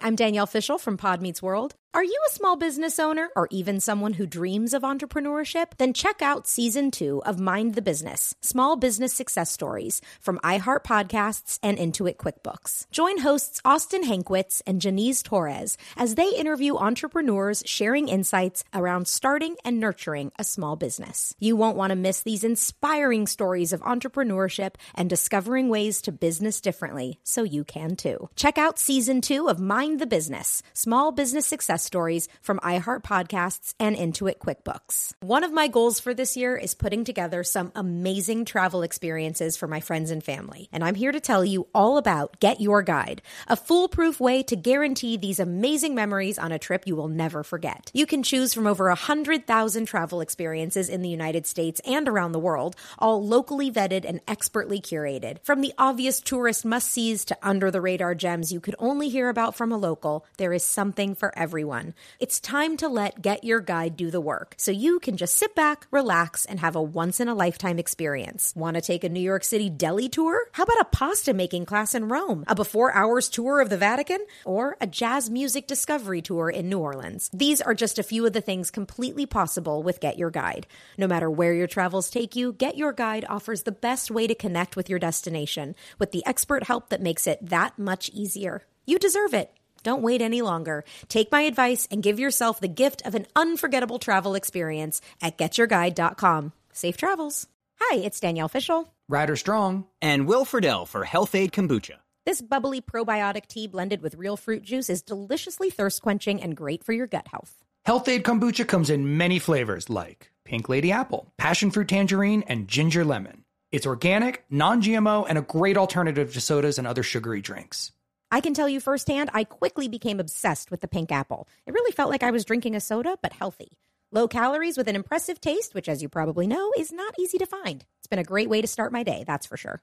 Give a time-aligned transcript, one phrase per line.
[0.00, 1.74] I'm Danielle Fishel from Pod Meets World.
[1.94, 5.72] Are you a small business owner or even someone who dreams of entrepreneurship?
[5.76, 10.84] Then check out season two of Mind the Business Small Business Success Stories from iHeart
[10.84, 12.86] Podcasts and Intuit QuickBooks.
[12.92, 19.56] Join hosts Austin Hankwitz and Janice Torres as they interview entrepreneurs sharing insights around starting
[19.62, 21.34] and nurturing a small business.
[21.40, 26.62] You won't want to miss these inspiring stories of entrepreneurship and discovering ways to business
[26.62, 28.30] differently so you can too.
[28.34, 33.74] Check out season two of Mind the Business Small Business Success stories from iHeart Podcasts
[33.80, 35.12] and Intuit QuickBooks.
[35.20, 39.66] One of my goals for this year is putting together some amazing travel experiences for
[39.66, 40.68] my friends and family.
[40.72, 44.56] And I'm here to tell you all about Get Your Guide, a foolproof way to
[44.56, 47.90] guarantee these amazing memories on a trip you will never forget.
[47.92, 52.38] You can choose from over 100,000 travel experiences in the United States and around the
[52.38, 55.38] world, all locally vetted and expertly curated.
[55.42, 59.28] From the obvious tourist must sees to under the radar gems you could only hear
[59.28, 61.71] about from a local, there is something for everyone.
[62.20, 65.54] It's time to let Get Your Guide do the work so you can just sit
[65.54, 68.52] back, relax, and have a once in a lifetime experience.
[68.54, 70.48] Want to take a New York City deli tour?
[70.52, 72.44] How about a pasta making class in Rome?
[72.46, 74.18] A before hours tour of the Vatican?
[74.44, 77.30] Or a jazz music discovery tour in New Orleans?
[77.32, 80.66] These are just a few of the things completely possible with Get Your Guide.
[80.98, 84.34] No matter where your travels take you, Get Your Guide offers the best way to
[84.34, 88.62] connect with your destination with the expert help that makes it that much easier.
[88.84, 89.52] You deserve it.
[89.82, 90.84] Don't wait any longer.
[91.08, 96.52] Take my advice and give yourself the gift of an unforgettable travel experience at getyourguide.com.
[96.72, 97.46] Safe travels.
[97.80, 98.92] Hi, it's Danielle Fishel.
[99.08, 99.86] Ryder Strong.
[100.00, 101.96] And Will Friedle for Health-Ade Kombucha.
[102.24, 106.84] This bubbly probiotic tea blended with real fruit juice is deliciously thirst quenching and great
[106.84, 107.56] for your gut health.
[107.84, 113.04] Health-Ade Kombucha comes in many flavors like Pink Lady Apple, Passion Fruit Tangerine, and Ginger
[113.04, 113.44] Lemon.
[113.72, 117.90] It's organic, non GMO, and a great alternative to sodas and other sugary drinks.
[118.34, 121.46] I can tell you firsthand, I quickly became obsessed with the pink apple.
[121.66, 123.76] It really felt like I was drinking a soda, but healthy.
[124.10, 127.44] Low calories with an impressive taste, which, as you probably know, is not easy to
[127.44, 127.84] find.
[127.98, 129.82] It's been a great way to start my day, that's for sure.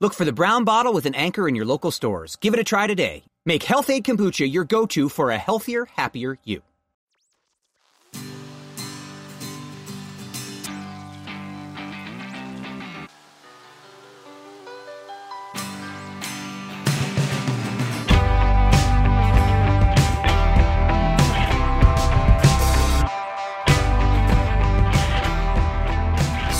[0.00, 2.36] Look for the brown bottle with an anchor in your local stores.
[2.36, 3.24] Give it a try today.
[3.44, 6.62] Make Health-Ade Kombucha your go to for a healthier, happier you.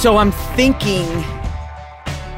[0.07, 1.03] So I'm thinking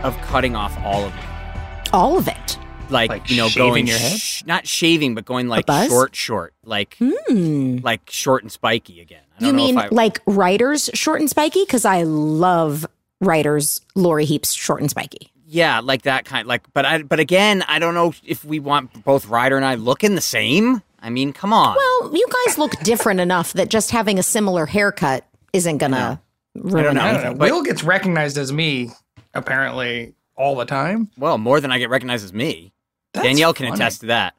[0.03, 1.91] of cutting off all of it.
[1.93, 2.59] All of it.
[2.89, 4.19] Like, Like you know, going your head?
[4.19, 7.77] sh- not shaving, but going like short, short, like Hmm.
[7.83, 9.21] like short and spiky again.
[9.37, 11.61] I don't You know mean if I, like writers short and spiky?
[11.67, 12.87] Because I love
[13.21, 15.31] writers Lori Heaps short and spiky.
[15.47, 16.49] yeah, like that kind.
[16.49, 19.75] Like, but I, but again, I don't know if we want both Ryder and I
[19.75, 20.83] looking the same.
[21.03, 21.77] I mean, come on.
[21.77, 26.23] Well, you guys look different enough that just having a similar haircut isn't gonna
[26.63, 27.01] ruin know.
[27.01, 27.33] I don't know.
[27.35, 28.91] Will gets recognized as me
[29.35, 31.11] apparently all the time.
[31.17, 32.73] well, more than I get recognized as me.
[33.13, 33.77] That's Danielle can funny.
[33.81, 34.35] attest to that.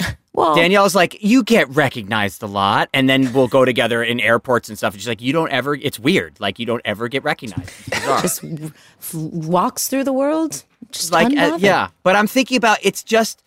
[0.34, 4.70] Well, Danielle's like, you get recognized a lot, and then we'll go together in airports
[4.70, 4.94] and stuff.
[4.94, 5.74] And she's like, you don't ever.
[5.74, 6.40] It's weird.
[6.40, 7.70] Like you don't ever get recognized.
[7.92, 13.02] Just f- walks through the world just like uh, yeah but i'm thinking about it's
[13.04, 13.42] just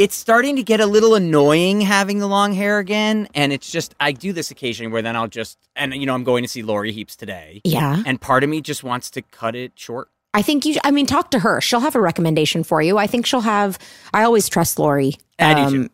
[0.00, 3.94] it's starting to get a little annoying having the long hair again and it's just
[4.00, 6.62] i do this occasionally where then i'll just and you know i'm going to see
[6.62, 8.02] lori heaps today Yeah.
[8.06, 11.06] and part of me just wants to cut it short I think you, I mean,
[11.06, 11.60] talk to her.
[11.60, 12.98] She'll have a recommendation for you.
[12.98, 13.80] I think she'll have,
[14.14, 15.14] I always trust Lori.
[15.40, 15.88] I do.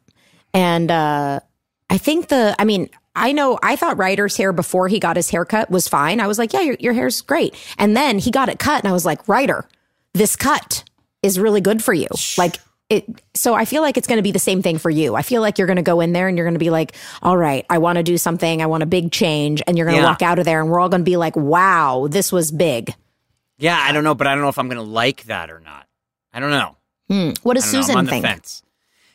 [0.53, 1.41] And uh,
[1.89, 5.31] I think the, I mean, I know I thought Ryder's hair before he got his
[5.31, 6.21] haircut was fine.
[6.21, 7.55] I was like, yeah, your, your hair's great.
[7.78, 9.66] And then he got it cut and I was like, Ryder,
[10.12, 10.84] this cut
[11.22, 12.09] is really good for you.
[12.37, 12.56] Like,
[12.89, 13.05] it,
[13.35, 15.15] so I feel like it's going to be the same thing for you.
[15.17, 16.95] I feel like you're going to go in there and you're going to be like,
[17.23, 18.63] all right, I want to do something.
[18.63, 19.61] I want a big change.
[19.67, 20.09] And you're going to Yeah.
[20.09, 22.95] walk out of there and we're all going to be like, wow, this was big.
[23.59, 25.87] yeah i don't know but i don't know if i'm gonna like that or not
[26.35, 26.77] i don't know
[27.09, 27.31] Hmm.
[27.43, 27.99] What does I don't know.
[28.01, 28.45] I'm Susan think?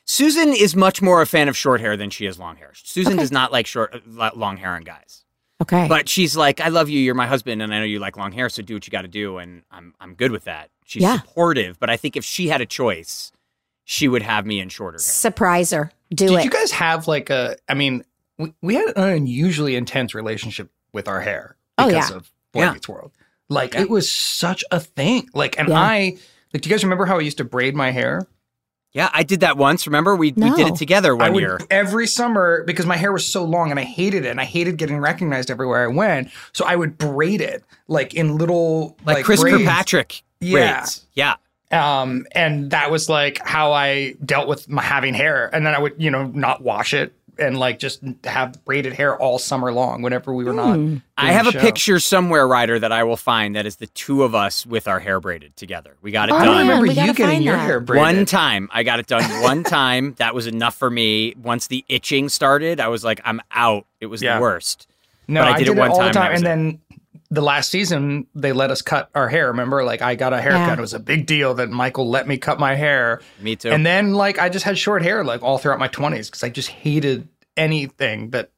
[0.06, 2.72] Susan is much more a fan of short hair than she is long hair.
[2.74, 3.22] Susan Okay.
[3.22, 5.26] does not like short, uh, long hair on guys.
[5.62, 5.88] Okay.
[5.88, 7.00] But she's like, I love you.
[7.00, 9.04] You're my husband, and I know you like long hair, so do what you got
[9.04, 10.70] to do, and I'm I'm good with that.
[10.86, 11.20] She's Yeah.
[11.20, 13.32] supportive, but I think if she had a choice,
[13.92, 15.00] she would have me in shorter hair.
[15.00, 15.92] Surprise her.
[16.12, 16.44] Do Did it.
[16.46, 17.58] you guys have like a?
[17.68, 18.06] I mean,
[18.38, 22.16] we, we had an unusually intense relationship with our hair Oh, because yeah.
[22.16, 22.74] of Boy Yeah.
[22.74, 23.12] Meets World.
[23.50, 23.82] Like Yeah.
[23.82, 25.28] it was such a thing.
[25.34, 25.76] Like, and Yeah.
[25.80, 26.18] I
[26.54, 26.62] like.
[26.62, 28.26] Do you guys remember how I used to braid my hair?
[28.94, 29.88] Yeah, I did that once.
[29.88, 31.60] Remember, we we did it together I one would year.
[31.70, 34.78] every summer because my hair was so long and I hated it and I hated
[34.78, 36.30] getting recognized everywhere I went.
[36.54, 39.58] So I would braid it like in little Like, like, Chris braids.
[39.60, 40.74] Kirkpatrick Yeah.
[40.82, 41.06] braids.
[41.14, 41.36] Yeah.
[41.72, 45.50] Um, and that was like how I dealt with my having hair.
[45.54, 49.18] And then I would, you know, not wash it and like just have braided hair
[49.18, 50.76] all summer long whenever we were not.
[50.76, 53.88] doing I have the a picture somewhere, Ryder, that I will find that is the
[53.88, 55.96] two of us with our hair braided together.
[56.02, 56.48] We got it Oh, I done.
[56.48, 57.64] don't remember we you getting your that.
[57.66, 58.02] hair braided.
[58.18, 60.14] One time, I got it done one time.
[60.18, 61.34] That was enough for me.
[61.42, 63.86] Once the itching started, I was like, I'm out.
[64.02, 64.36] It was Yeah.
[64.36, 64.88] the worst.
[65.28, 66.32] No, But I I did did, it one it all time, the time.
[66.34, 66.50] was And it.
[66.50, 66.91] then
[67.32, 69.48] the last season, they let us cut our hair.
[69.48, 70.60] Remember, like I got a haircut.
[70.68, 70.74] Yeah.
[70.74, 73.22] It was a big deal that Michael let me cut my hair.
[73.40, 73.70] Me too.
[73.70, 76.50] And then like I just had short hair like all throughout my twenties because I
[76.50, 78.52] just hated anything that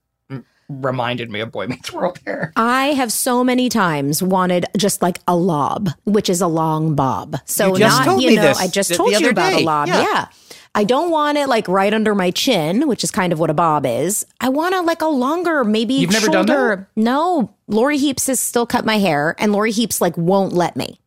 [0.70, 2.52] reminded me of Boy Meets World hair.
[2.56, 7.36] I have so many times wanted just like a lob, which is a long bob.
[7.46, 9.30] So You just not, told you me know, this I just the- told the you
[9.30, 9.62] about day.
[9.62, 9.88] a lob.
[9.88, 10.02] Yeah.
[10.02, 10.28] Yeah.
[10.75, 13.54] I don't want it like right under my chin, which is kind of what a
[13.54, 14.25] bob is.
[14.42, 16.90] I want to like a longer, maybe You've never done shoulder.
[16.96, 21.00] No, Lori Heaps has still cut my hair, and Lori Heaps like won't let me.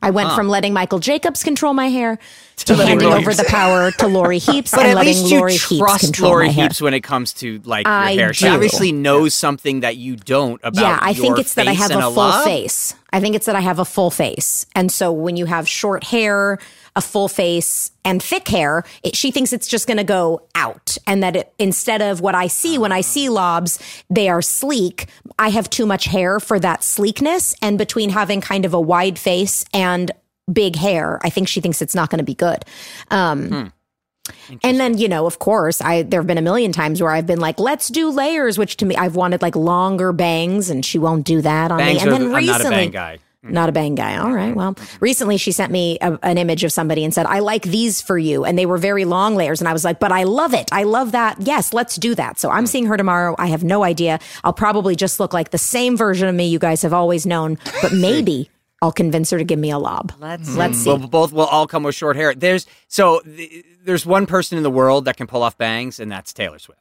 [0.00, 0.36] I went Huh.
[0.36, 2.18] from letting Michael Jacobs control my hair
[2.56, 3.42] to, To handing Lori over Heaps.
[3.42, 6.52] the power to Lori Heaps But and at least you Lori trust control Lori.
[6.52, 8.34] Heaps when it comes to like I your hair.
[8.34, 8.52] She do.
[8.52, 10.80] obviously knows something that you don't about.
[10.80, 12.44] Yeah, I think your it's that I have and a full lob.
[12.44, 12.94] face.
[13.12, 14.66] I think it's that I have a full face.
[14.74, 16.58] And so when you have short hair,
[16.96, 20.98] a full face, and thick hair, it, she thinks it's just going to go out.
[21.06, 23.02] And that it, instead of what I see when I ah.
[23.02, 23.78] see lobs,
[24.10, 25.06] they are sleek.
[25.38, 27.54] I have too much hair for that sleekness.
[27.62, 30.10] And between having kind of a wide face and
[30.52, 32.64] big hair, I think she thinks it's not going to be good.
[33.10, 34.54] Um, hmm.
[34.62, 37.26] and then, you know, of course, I there have been a million times where I've
[37.26, 40.98] been like, "Let's do layers," which to me, I've wanted like longer bangs, and she
[40.98, 42.00] won't do that on Bangs me.
[42.00, 43.18] And are- then I'm recently, not a bang guy.
[43.44, 43.52] Hmm.
[43.52, 44.16] not a bang guy.
[44.16, 44.52] All right.
[44.52, 44.58] Hmm.
[44.58, 48.00] Well, recently she sent me a, an image of somebody and said, I like these
[48.00, 48.44] for you.
[48.44, 49.60] And they were very long layers.
[49.60, 50.70] And I was like, but I love it.
[50.72, 51.40] I love that.
[51.40, 52.38] Yes, let's do that.
[52.38, 53.34] So I'm seeing her tomorrow.
[53.38, 54.18] I have no idea.
[54.44, 57.58] I'll probably just look like the same version of me you guys have always known,
[57.82, 58.48] but maybe
[58.82, 60.12] I'll convince her to give me a lob.
[60.18, 60.88] Let's Let's see.
[60.90, 62.34] Well, both will all come with short hair.
[62.34, 66.10] There's so th- there's one person in the world that can pull off bangs, and
[66.12, 66.80] that's Taylor Swift.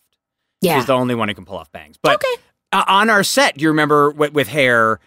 [0.62, 0.78] Yeah.
[0.78, 1.98] She's the only one who can pull off bangs.
[2.02, 2.42] But Okay.
[2.72, 5.00] uh, on our set, do you remember with, with hair?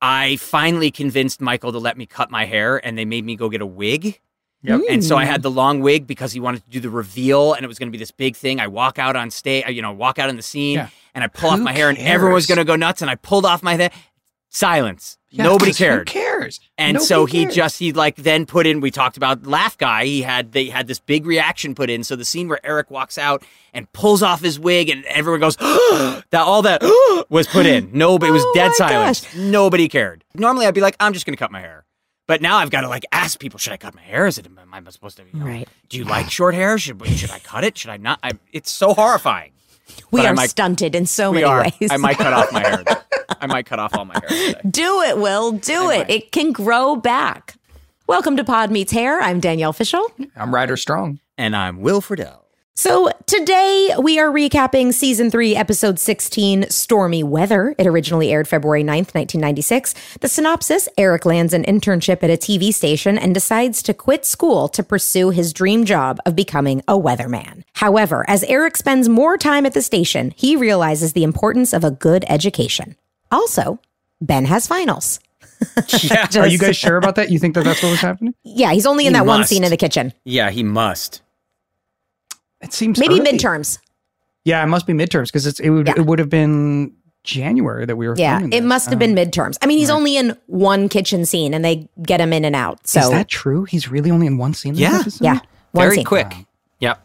[0.00, 3.48] I finally convinced Michael to let me cut my hair, and they made me go
[3.48, 4.20] get a wig.
[4.62, 4.80] Yep.
[4.90, 5.18] And so Mm.
[5.18, 7.78] I had the long wig because he wanted to do the reveal, and it was
[7.78, 8.60] going to be this big thing.
[8.60, 10.88] I walk out on stage, you know, walk out in the scene, Yeah.
[11.14, 13.00] and I pull off Who my hair, and everyone was going to go nuts.
[13.02, 13.90] And I pulled off my hair.
[14.50, 15.18] Silence.
[15.36, 16.06] Yeah, Nobody cared.
[16.06, 16.60] cares?
[16.78, 17.54] And Nobody so he cares.
[17.56, 20.04] just he like then put in we talked about Laugh Guy.
[20.04, 22.04] He had they had this big reaction put in.
[22.04, 25.56] So the scene where Eric walks out and pulls off his wig and everyone goes
[25.56, 26.82] that all that
[27.30, 27.90] was put in.
[27.92, 29.22] Nobody it was Oh dead silence.
[29.22, 29.34] gosh.
[29.34, 30.22] Nobody cared.
[30.36, 31.84] Normally I'd be like I'm just going to cut my hair.
[32.28, 34.26] But now I've got to like ask people should I cut my hair?
[34.28, 35.68] Is it am I supposed to you know, Right.
[35.88, 36.78] Do you like short hair?
[36.78, 37.76] Should should I cut it?
[37.76, 38.20] Should I not?
[38.22, 39.50] I, it's so horrifying.
[40.10, 41.62] We but are might- stunted in so many are.
[41.62, 41.90] ways.
[41.90, 42.82] I might cut off my hair.
[43.40, 44.60] I might cut off all my hair today.
[44.70, 45.52] Do it, Will.
[45.52, 45.98] Do I it.
[45.98, 46.10] might.
[46.10, 47.56] It can grow back.
[48.06, 49.20] Welcome to Pod Meets Hair.
[49.20, 50.06] I'm Danielle Fishel.
[50.36, 51.20] I'm Ryder Strong.
[51.38, 52.43] And I'm Will Friedle.
[52.76, 57.72] So today we are recapping season three, episode 16, Stormy Weather.
[57.78, 59.94] It originally aired February 9th, 1996.
[60.18, 64.66] The synopsis Eric lands an internship at a TV station and decides to quit school
[64.70, 67.62] to pursue his dream job of becoming a weatherman.
[67.74, 71.92] However, as Eric spends more time at the station, he realizes the importance of a
[71.92, 72.96] good education.
[73.30, 73.78] Also,
[74.20, 75.20] Ben has finals.
[76.02, 76.26] Yeah.
[76.36, 77.30] Are you guys sure about that?
[77.30, 78.34] You think that that's what was happening?
[78.42, 80.12] Yeah, he's only in that one scene in the kitchen.
[80.24, 81.22] Yeah, he must.
[82.64, 83.30] It seems Maybe early.
[83.32, 83.78] midterms.
[84.44, 85.94] Yeah, it must be midterms because it's it would Yeah.
[85.96, 86.92] it would have been
[87.22, 88.14] January that we were.
[88.18, 88.68] Yeah, filming it this.
[88.68, 89.56] must have been midterms.
[89.62, 92.86] I mean, he's only in one kitchen scene and they get him in and out.
[92.86, 93.64] So Is that true?
[93.64, 94.74] He's really only in one scene.
[94.74, 94.98] Yeah.
[95.00, 95.24] episode?
[95.24, 95.38] yeah,
[95.72, 96.04] one Very scene.
[96.04, 96.32] quick.
[96.80, 97.00] Yep.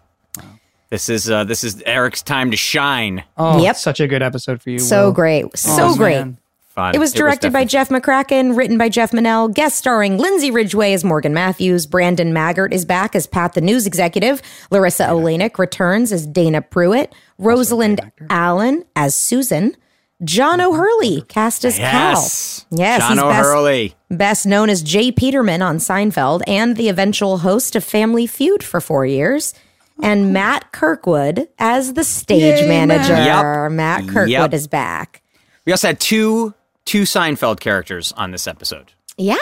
[0.89, 3.23] This is uh this is Eric's time to shine.
[3.37, 3.75] Oh, Yep.
[3.75, 4.79] such a good episode for you.
[4.79, 5.11] So Will.
[5.13, 6.15] great, so Oh, great.
[6.17, 6.37] man.
[6.79, 6.95] Fun.
[6.95, 10.93] It was directed by definitely- Jeff McCracken, written by Jeff Menell, guest starring Lindsay Ridgeway
[10.93, 11.85] as Morgan Matthews.
[11.85, 14.41] Brandon Maggart is back as Pat the News Executive.
[14.71, 17.13] Larissa Oleynik returns as Dana Pruitt.
[17.37, 19.75] Rosalind Allen as Susan.
[20.23, 20.73] John mm-hmm.
[20.73, 22.65] O'Hurley cast as Yes.
[22.69, 22.79] Cal.
[22.79, 23.95] Yes, John he's best, O'Hurley.
[24.09, 28.79] best known as Jay Peterman on Seinfeld and the eventual host of Family Feud for
[28.81, 29.53] four years.
[30.01, 33.13] And Matt Kirkwood as the stage Yay, manager.
[33.13, 33.71] Matt.
[33.71, 34.53] Matt Kirkwood Yep.
[34.53, 35.21] is back.
[35.65, 36.53] We also had two
[36.89, 39.35] two Seinfeld characters on this episode, Yeah.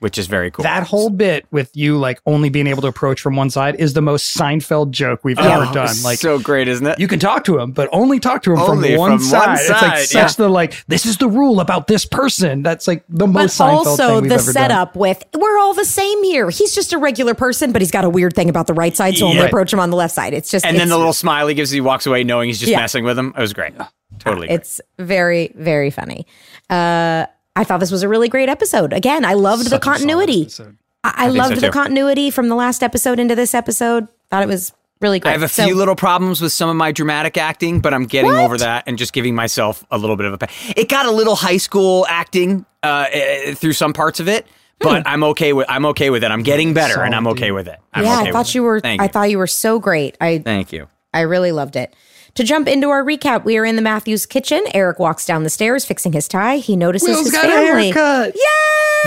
[0.00, 0.62] which is very cool.
[0.62, 3.92] That whole bit with you like only being able to approach from one side is
[3.92, 5.94] the most Seinfeld joke we've Oh, ever done.
[6.02, 6.98] Like so great, isn't it?
[6.98, 9.46] you can talk to him, but only talk to him Only from one from side.
[9.48, 12.62] one It's like side, such the like this is the rule about this person.
[12.62, 14.52] That's like the But most Seinfeld also thing we've the ever done.
[14.52, 16.48] setup with we're all the same here.
[16.48, 19.16] He's just a regular person, but he's got a weird thing about the right side,
[19.18, 19.46] so only Yeah.
[19.46, 20.32] approach him on the left side.
[20.32, 22.60] It's just and then the little smile he gives as he walks away knowing he's
[22.60, 22.78] just Yeah.
[22.80, 23.34] messing with him.
[23.36, 23.74] It was great.
[24.20, 24.60] Totally great.
[24.60, 26.24] it's very very funny.
[26.70, 28.92] Uh, I thought this was a really great episode.
[28.92, 30.42] Again, I loved the Such a solid continuity.
[30.42, 30.76] episode.
[31.04, 31.70] I, I think so, loved the too.
[31.70, 34.08] continuity from the last episode into this episode.
[34.30, 35.30] Thought it was really great.
[35.30, 38.06] I have a So- few little problems with some of my dramatic acting, but I'm
[38.06, 38.40] getting What?
[38.44, 40.38] over that and just giving myself a little bit of a.
[40.38, 44.46] pa- It got a little high school acting uh, eh, through some parts of it,
[44.80, 45.66] but I'm okay with.
[45.70, 46.30] I'm okay with it.
[46.30, 47.54] I'm getting better, and I'm okay dude.
[47.54, 47.78] with it.
[47.92, 48.80] I'm yeah, okay I thought you were.
[48.80, 49.08] Thank I you.
[49.10, 50.16] thought you were so great.
[50.20, 50.88] I Thank you.
[51.12, 51.94] I really loved it.
[52.34, 54.64] To jump into our recap, we are in the Matthews kitchen.
[54.74, 56.56] Eric walks down the stairs fixing his tie.
[56.56, 57.92] He notices Will's his got a family.
[57.92, 58.34] haircut.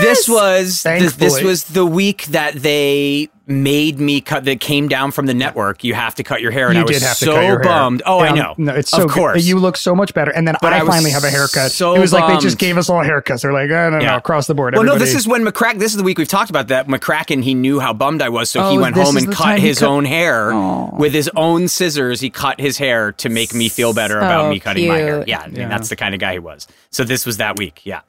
[0.00, 0.18] Yes!
[0.18, 4.44] This was this, this was the week that they made me cut.
[4.44, 5.82] That came down from the network.
[5.82, 7.40] You have to cut your hair, and You I was did have to so cut
[7.44, 7.64] your hair.
[7.64, 8.02] bummed.
[8.06, 8.54] Oh, I know.
[8.58, 9.42] No, it's so of good.
[9.42, 10.30] You look so much better.
[10.30, 11.72] And then But I, I finally have a haircut.
[11.72, 13.42] so it was like they just gave us all haircuts.
[13.42, 14.74] They're like, I don't know, across the board.
[14.74, 15.78] Well, no, this is when McCracken.
[15.78, 16.86] This is the week we've talked about that.
[16.88, 19.80] McCracken, he knew how bummed I was, so he Oh, went home and cut his
[19.80, 20.54] cut- own hair
[20.98, 22.20] with his own scissors.
[22.20, 25.16] He cut his hair to make me feel better about me cutting my hair.
[25.18, 25.28] cute.
[25.28, 26.66] Yeah, I mean, that's the kind of guy he was.
[26.90, 27.80] So this was that week.
[27.84, 28.00] Yeah.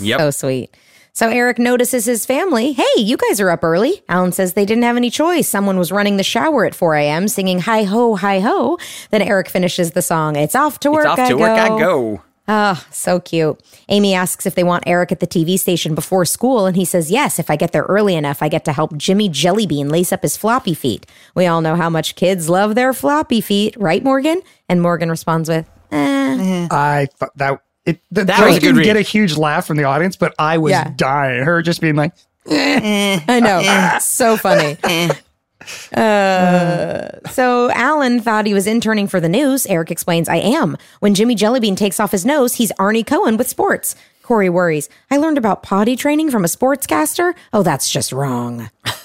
[0.00, 0.18] Yep.
[0.20, 0.76] So sweet.
[1.12, 2.72] So Eric notices his family.
[2.72, 4.02] Hey, you guys are up early.
[4.08, 5.48] Alan says they didn't have any choice.
[5.48, 7.28] Someone was running the shower at 4 a.m.
[7.28, 8.78] singing hi ho, hi ho.
[9.10, 10.36] Then Eric finishes the song.
[10.36, 11.04] It's off to work.
[11.04, 11.56] it's off I to work.
[11.56, 11.76] go.
[11.76, 12.22] I go.
[12.52, 13.60] Ah, so cute.
[13.88, 17.08] Amy asks if they want Eric at the TV station before school, and he says,
[17.10, 20.22] Yes, if I get there early enough, I get to help Jimmy Jellybean lace up
[20.22, 21.06] his floppy feet.
[21.36, 24.42] We all know how much kids love their floppy feet, right, Morgan?
[24.68, 26.66] And Morgan responds with, eh.
[26.72, 28.84] I thought that it the That joke was a good didn't read.
[28.84, 30.92] get a huge laugh from the audience, but I was Yeah.
[30.96, 31.42] dying.
[31.44, 32.12] Her just being like,
[32.50, 33.98] I know.
[34.00, 34.76] so funny.
[35.92, 39.66] Uh, so Alan thought he was interning for the news.
[39.66, 40.76] Eric explains, I am.
[41.00, 43.94] When Jimmy Jellybean takes off his nose, he's Arnie Cohen with sports.
[44.22, 47.34] Corey worries, I learned about potty training from a sportscaster.
[47.52, 48.70] Oh, that's just wrong.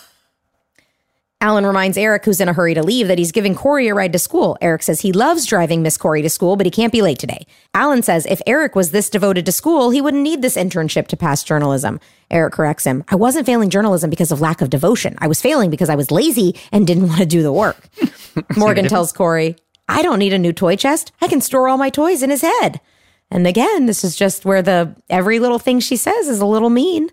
[1.46, 4.12] Alan reminds Eric, who's in a hurry to leave, that he's giving Corey a ride
[4.14, 4.58] to school.
[4.62, 7.46] Eric says he loves driving Miss Corey to school, but he can't be late today.
[7.76, 11.16] Alan says if Eric was this devoted to school, he wouldn't need this internship to
[11.16, 12.00] pass journalism.
[12.32, 13.04] Eric corrects him.
[13.10, 15.18] I wasn't failing journalism because of lack of devotion.
[15.20, 17.90] I was failing because I was lazy and didn't want to do the work.
[18.58, 19.56] Morgan tells Corey,
[19.88, 21.12] I don't need a new toy chest.
[21.22, 22.82] I can store all my toys in his head.
[23.30, 26.72] And again, this is just where the every little thing she says is a little
[26.72, 27.12] mean.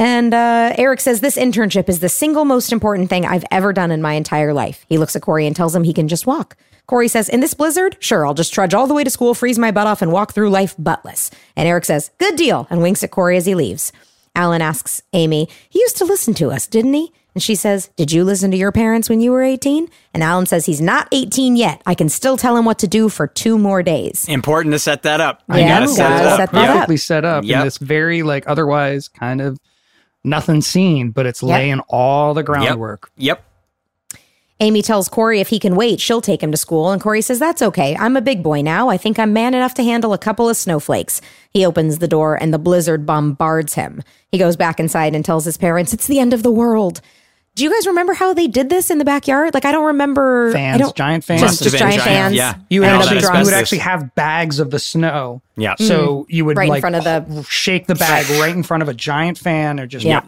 [0.00, 3.90] And uh, Eric says this internship is the single most important thing I've ever done
[3.90, 4.86] in my entire life.
[4.88, 6.56] He looks at Corey and tells him he can just walk.
[6.86, 9.58] Corey says, In this blizzard, sure, I'll just trudge all the way to school, freeze
[9.58, 11.30] my butt off, and walk through life buttless.
[11.54, 13.92] And Eric says, Good deal, and winks at Corey as he leaves.
[14.34, 17.12] Alan asks Amy, He used to listen to us, didn't he?
[17.34, 19.86] And she says, Did you listen to your parents when you were 18?
[20.14, 21.82] And Alan says, He's not 18 yet.
[21.84, 24.26] I can still tell him what to do for two more days.
[24.30, 25.42] Important to set that up.
[25.50, 26.36] Yeah, you gotta set gotta it up.
[26.38, 26.74] set that up.
[26.74, 27.58] perfectly set up Yep.
[27.58, 29.58] in this very like otherwise kind of
[30.24, 32.46] nothing seen, but it's laying all the Yep.
[32.46, 33.10] groundwork.
[33.16, 33.44] Yep.
[34.62, 36.90] Amy tells Corey if he can wait, she'll take him to school.
[36.90, 37.96] And Corey says, That's okay.
[37.96, 38.90] I'm a big boy now.
[38.90, 41.22] I think I'm man enough to handle a couple of snowflakes.
[41.50, 44.02] He opens the door and the blizzard bombards him.
[44.30, 47.00] He goes back inside and tells his parents, It's the end of the world.
[47.56, 49.52] Do you guys remember how they did this in the backyard?
[49.54, 50.50] Like, I don't remember.
[50.50, 51.40] I Fans, don't, giant fans.
[51.42, 52.34] Just, just giant giant, fans.
[52.34, 52.54] yeah.
[52.70, 55.42] You And actually, you would actually have bags of the snow.
[55.56, 55.74] Yeah.
[55.76, 56.26] So mm.
[56.28, 58.94] you would Right in front of the- shake the bag right in front of a
[58.94, 60.22] giant fan or just Yeah.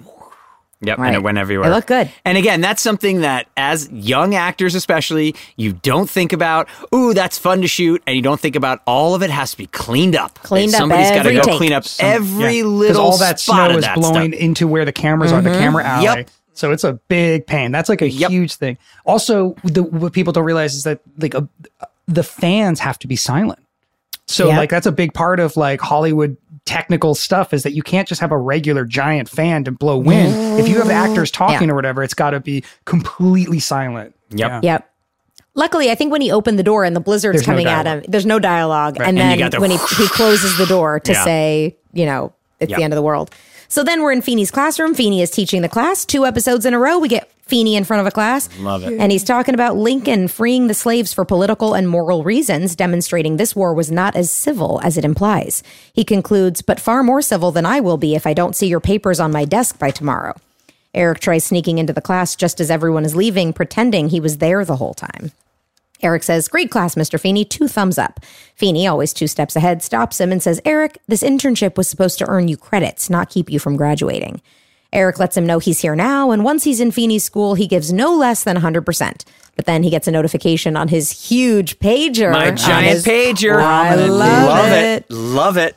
[0.84, 1.06] Yep, Right.
[1.06, 1.68] and it went everywhere.
[1.70, 2.10] They look good.
[2.24, 7.38] And again, that's something that as young actors especially, you don't think about, ooh, that's
[7.38, 10.16] fun to shoot, and you don't think about all of it has to be cleaned
[10.16, 10.40] up.
[10.42, 11.56] Cleaned up Somebody's gotta go take.
[11.56, 12.62] clean up every Yeah.
[12.64, 14.40] 'Cause little all that spot snow of is that blowing stuff.
[14.42, 15.58] into where the cameras are, the mm-hmm.
[15.60, 16.04] camera alley.
[16.04, 16.30] Yep.
[16.54, 17.72] So it's a big pain.
[17.72, 18.30] That's like a Yep.
[18.30, 18.76] huge thing.
[19.06, 21.48] Also, the, what people don't realize is that like a,
[22.06, 23.58] the fans have to be silent.
[24.26, 24.56] So Yep.
[24.58, 28.20] like that's a big part of like Hollywood technical stuff is that you can't just
[28.20, 30.60] have a regular giant fan to blow wind.
[30.60, 34.14] If you have actors talking or whatever, it's got to be completely silent.
[34.30, 34.48] Yep.
[34.48, 34.60] Yeah.
[34.62, 34.88] Yep.
[35.54, 37.84] Luckily, I think when he opened the door and the blizzard's There's no coming at
[37.86, 38.96] him, there's no dialogue.
[38.98, 41.24] And And then the when he, he closes the door to Yeah.
[41.24, 42.78] say, you know, it's Yep.
[42.78, 43.30] the end of the world.
[43.72, 44.92] So then we're in Feeney's classroom.
[44.92, 46.04] Feeney is teaching the class.
[46.04, 48.50] Two episodes in a row, we get Feeney in front of a class.
[48.58, 49.00] Love it.
[49.00, 53.56] And he's talking about Lincoln freeing the slaves for political and moral reasons, demonstrating this
[53.56, 55.62] war was not as civil as it implies.
[55.90, 58.78] He concludes, but far more civil than I will be if I don't see your
[58.78, 60.36] papers on my desk by tomorrow.
[60.92, 64.66] Eric tries sneaking into the class just as everyone is leaving, pretending he was there
[64.66, 65.32] the whole time.
[66.02, 67.18] Eric says, Great class, Mr.
[67.18, 67.44] Feeney.
[67.44, 68.20] Two thumbs up.
[68.54, 72.28] Feeney, always two steps ahead, stops him and says, Eric, this internship was supposed to
[72.28, 74.40] earn you credits, not keep you from graduating.
[74.92, 77.92] Eric lets him know he's here now, and once he's in Feeney's school, he gives
[77.92, 79.24] no less than 100%.
[79.56, 82.30] But then he gets a notification on his huge pager.
[82.30, 83.56] My giant his- pager.
[83.56, 85.10] I love, it.
[85.10, 85.76] Love it.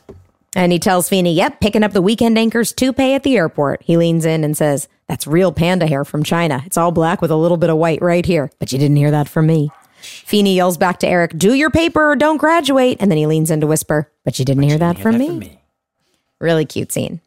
[0.56, 3.84] And he tells Feeney, Yep, picking up the weekend anchor's toupee at the airport.
[3.84, 6.64] He leans in and says, That's real panda hair from China.
[6.66, 8.50] It's all black with a little bit of white right here.
[8.60, 9.70] But you didn't hear that from me.
[10.06, 12.98] Feeney yells back to Eric, Do your paper or don't graduate.
[13.00, 15.60] And then he leans in to whisper, But you didn't hear that from me.
[16.40, 17.22] Really cute scene.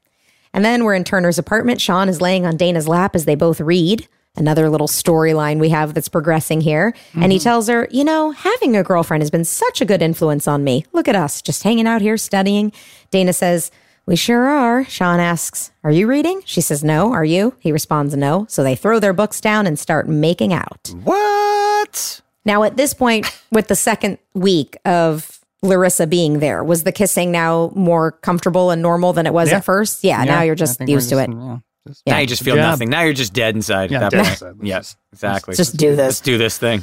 [0.52, 1.80] And then we're in Turner's apartment.
[1.80, 4.08] Shawn is laying on Dana's lap as they both read.
[4.37, 6.94] Another little storyline we have that's progressing here.
[7.14, 7.42] And he mm-hmm.
[7.42, 10.85] tells her, You know, having a girlfriend has been such a good influence on me.
[10.92, 12.73] Look at us, just hanging out here studying.
[13.11, 13.73] Dana says,
[14.06, 14.85] We sure are.
[14.85, 16.42] Shawn asks, Are you reading?
[16.44, 17.12] She says, No.
[17.12, 17.54] Are you?
[17.58, 18.47] He responds, No.
[18.49, 20.92] So they throw their books down and start making out.
[21.02, 22.20] What?
[22.48, 27.30] Now, at this point, with the second week of Larissa being there, was the kissing
[27.30, 29.58] now more comfortable and normal than it was Yeah.
[29.58, 30.02] at first?
[30.02, 31.28] Yeah, yeah, now you're just used to it.
[31.30, 31.58] Yeah.
[32.06, 32.88] Now you just feel nothing.
[32.88, 34.56] Now you're just dead inside Yeah, at that dead point.
[34.58, 35.54] Let's Yes, exactly.
[35.56, 36.20] Just do Let's this.
[36.20, 36.82] do this thing.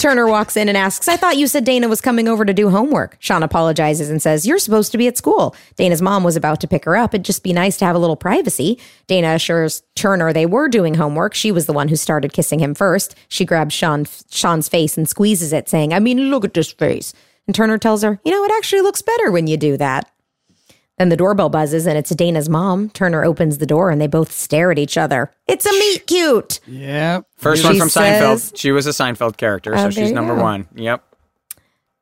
[0.00, 2.70] Turner walks in and asks, I thought you said Dana was coming over to do
[2.70, 3.18] homework.
[3.20, 5.54] Shawn apologizes and says, You're supposed to be at school.
[5.76, 7.12] Dana's mom was about to pick her up.
[7.12, 8.80] It'd just be nice to have a little privacy.
[9.08, 11.34] Dana assures Turner they were doing homework.
[11.34, 13.14] She was the one who started kissing him first.
[13.28, 17.12] She grabs Shawn, Shawn's face and squeezes it, saying, I mean, look at this face.
[17.46, 20.10] And Turner tells her, You know, it actually looks better when you do that.
[21.00, 22.90] Then the doorbell buzzes and it's Dana's mom.
[22.90, 25.32] Turner opens the door and they both stare at each other.
[25.46, 26.60] It's a meet cute.
[26.66, 27.22] Yeah.
[27.38, 28.58] First She one from says- Seinfeld.
[28.58, 30.42] She was a Seinfeld character, so there she's number go.
[30.42, 30.68] one.
[30.74, 31.02] Yep.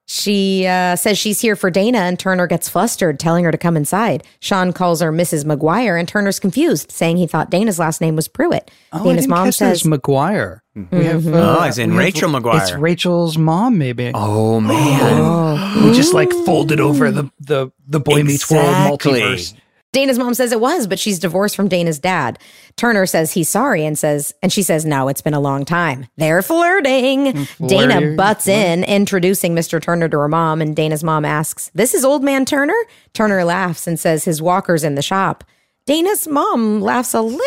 [0.07, 3.76] She uh, says she's here for Dana, and Turner gets flustered, telling her to come
[3.76, 4.25] inside.
[4.40, 5.45] Shawn calls her Mrs.
[5.45, 8.71] McGuire, and Turner's confused, saying he thought Dana's last name was Pruitt.
[8.93, 10.61] Oh, I Dana's didn't mom catch says, McGuire.
[10.90, 11.23] We have.
[11.23, 11.35] Mm-hmm.
[11.35, 12.61] Uh, Oh, as in we have- Rachel McGuire.
[12.62, 14.11] It's Rachel's mom, maybe.
[14.14, 14.61] Oh
[15.08, 15.85] man.
[15.85, 19.54] We just like folded over the the the Boy Meets World multiverse.
[19.90, 22.38] Dana's mom says it was, but she's divorced from Dana's dad.
[22.76, 26.06] Turner says he's sorry and says, and she says, no, it's been a long time.
[26.18, 27.32] They're flirting.
[27.32, 28.16] Dana flirting.
[28.16, 29.80] butts in, introducing Mr.
[29.80, 32.76] Turner to her mom, and Dana's mom asks, This is old man Turner?
[33.14, 35.42] Turner laughs and says his walker's in the shop.
[35.87, 37.38] Dana's mom laughs a little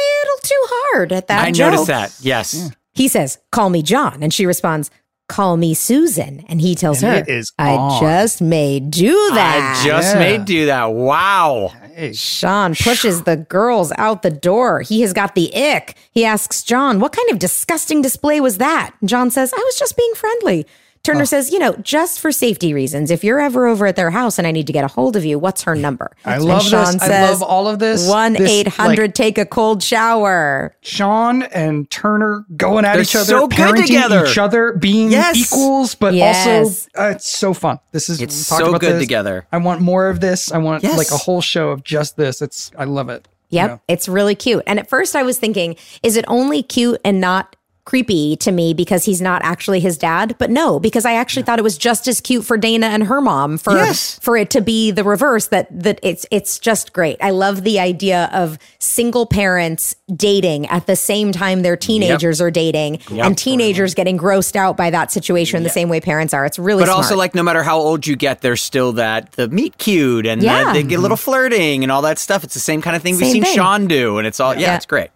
[0.42, 1.72] too hard at that I joke.
[1.74, 2.18] noticed that.
[2.22, 2.72] Yes.
[2.94, 4.22] He says, Call me John.
[4.24, 4.90] And she responds,
[5.30, 6.44] Call me Susan.
[6.50, 8.02] And he tells And her, it is I on.
[8.02, 9.80] just may do that.
[9.82, 10.20] I just Yeah.
[10.20, 10.92] made do that.
[10.92, 11.72] Wow.
[11.96, 14.82] Hey, Shawn pushes the girls out the door.
[14.82, 15.96] He has got the ick.
[16.12, 18.92] He asks John, What kind of disgusting display was that?
[19.06, 20.66] John says, I was just being friendly.
[21.04, 24.38] Turner says, You know, just for safety reasons, if you're ever over at their house
[24.38, 26.12] and I need to get a hold of you, what's her number?
[26.26, 27.02] I And love Shawn this.
[27.04, 28.08] I love all of this.
[28.08, 30.76] 1 800 like, take a cold shower.
[30.82, 34.26] Shawn and Turner going at They're each other, so good together.
[34.26, 35.36] each other, being Yes.
[35.38, 36.88] equals, but Yes.
[36.96, 37.80] also uh, it's so fun.
[37.92, 39.02] This is It's so about good this.
[39.02, 39.48] together.
[39.52, 40.52] I want more of this.
[40.52, 40.98] I want Yes.
[40.98, 42.42] like a whole show of just this.
[42.42, 43.28] It's I love it.
[43.50, 43.70] Yep.
[43.70, 43.78] Yeah.
[43.94, 44.64] It's really cute.
[44.68, 48.74] And at first I was thinking, is it only cute and not creepy to me
[48.74, 50.36] because he's not actually his dad?
[50.38, 53.22] But no, because I actually thought it was just as cute for Dana and her
[53.22, 54.20] mom for Yes.
[54.22, 57.18] for it to be the reverse that that it's it's just great.
[57.22, 62.52] I love the idea of single parents dating at the same time their teenagers are
[62.52, 66.46] dating and teenagers getting grossed out by that situation the same way parents are.
[66.46, 66.98] It's really But smart.
[67.06, 70.42] also, like, no matter how old you get, there's still that the meet cute and
[70.44, 70.66] Yeah.
[70.66, 72.44] that they get a little flirting and all that stuff.
[72.44, 73.56] It's the same kind of thing we've seen thing.
[73.56, 74.76] Shawn do, and it's all yeah, Yeah.
[74.76, 75.10] it's great.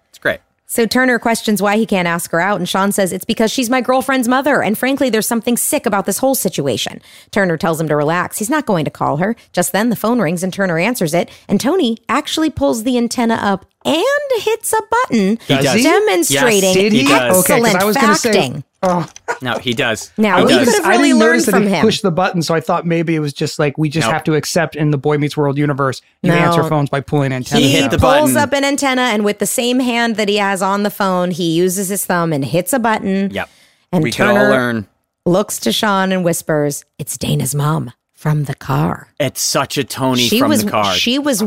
[0.68, 0.84] It's great.
[0.84, 3.70] So Turner questions why he can't ask her out, and Shawn says it's because she's
[3.70, 7.02] my girlfriend's mother, and frankly, there's something sick about this whole situation.
[7.32, 8.38] Turner tells him to relax.
[8.40, 9.36] He's not going to call her.
[9.54, 13.36] Just then, the phone rings, and Turner answers it, and Tony actually pulls the antenna
[13.36, 14.04] up and
[14.40, 15.74] hits a button, does.
[15.76, 15.84] He?
[15.84, 17.38] demonstrating Yes, he does.
[17.46, 18.64] Okay, 'cause excellent I was gonna say- phacting.
[18.88, 19.10] Oh,
[19.42, 20.12] No, he does.
[20.18, 20.66] Now, he we does.
[20.68, 21.82] could have I really didn't learned notice that from he him.
[21.82, 24.14] pushed the button, so I thought maybe it was just like we just Nope.
[24.14, 26.02] have to accept in the Boy Meets World universe.
[26.22, 26.38] You No.
[26.38, 27.64] answer phones by pulling antennas.
[27.66, 27.92] He hit out.
[27.92, 28.38] the pulls button.
[28.38, 31.52] up an antenna, and with the same hand that he has on the phone, he
[31.52, 33.30] uses his thumb and hits a button.
[33.32, 33.50] Yep.
[33.92, 34.88] And we could all learn.
[35.26, 40.22] looks to Shawn and whispers, "It's Dana's mom from the car." It's such a Tony
[40.28, 40.94] she from was the car.
[40.94, 41.44] she was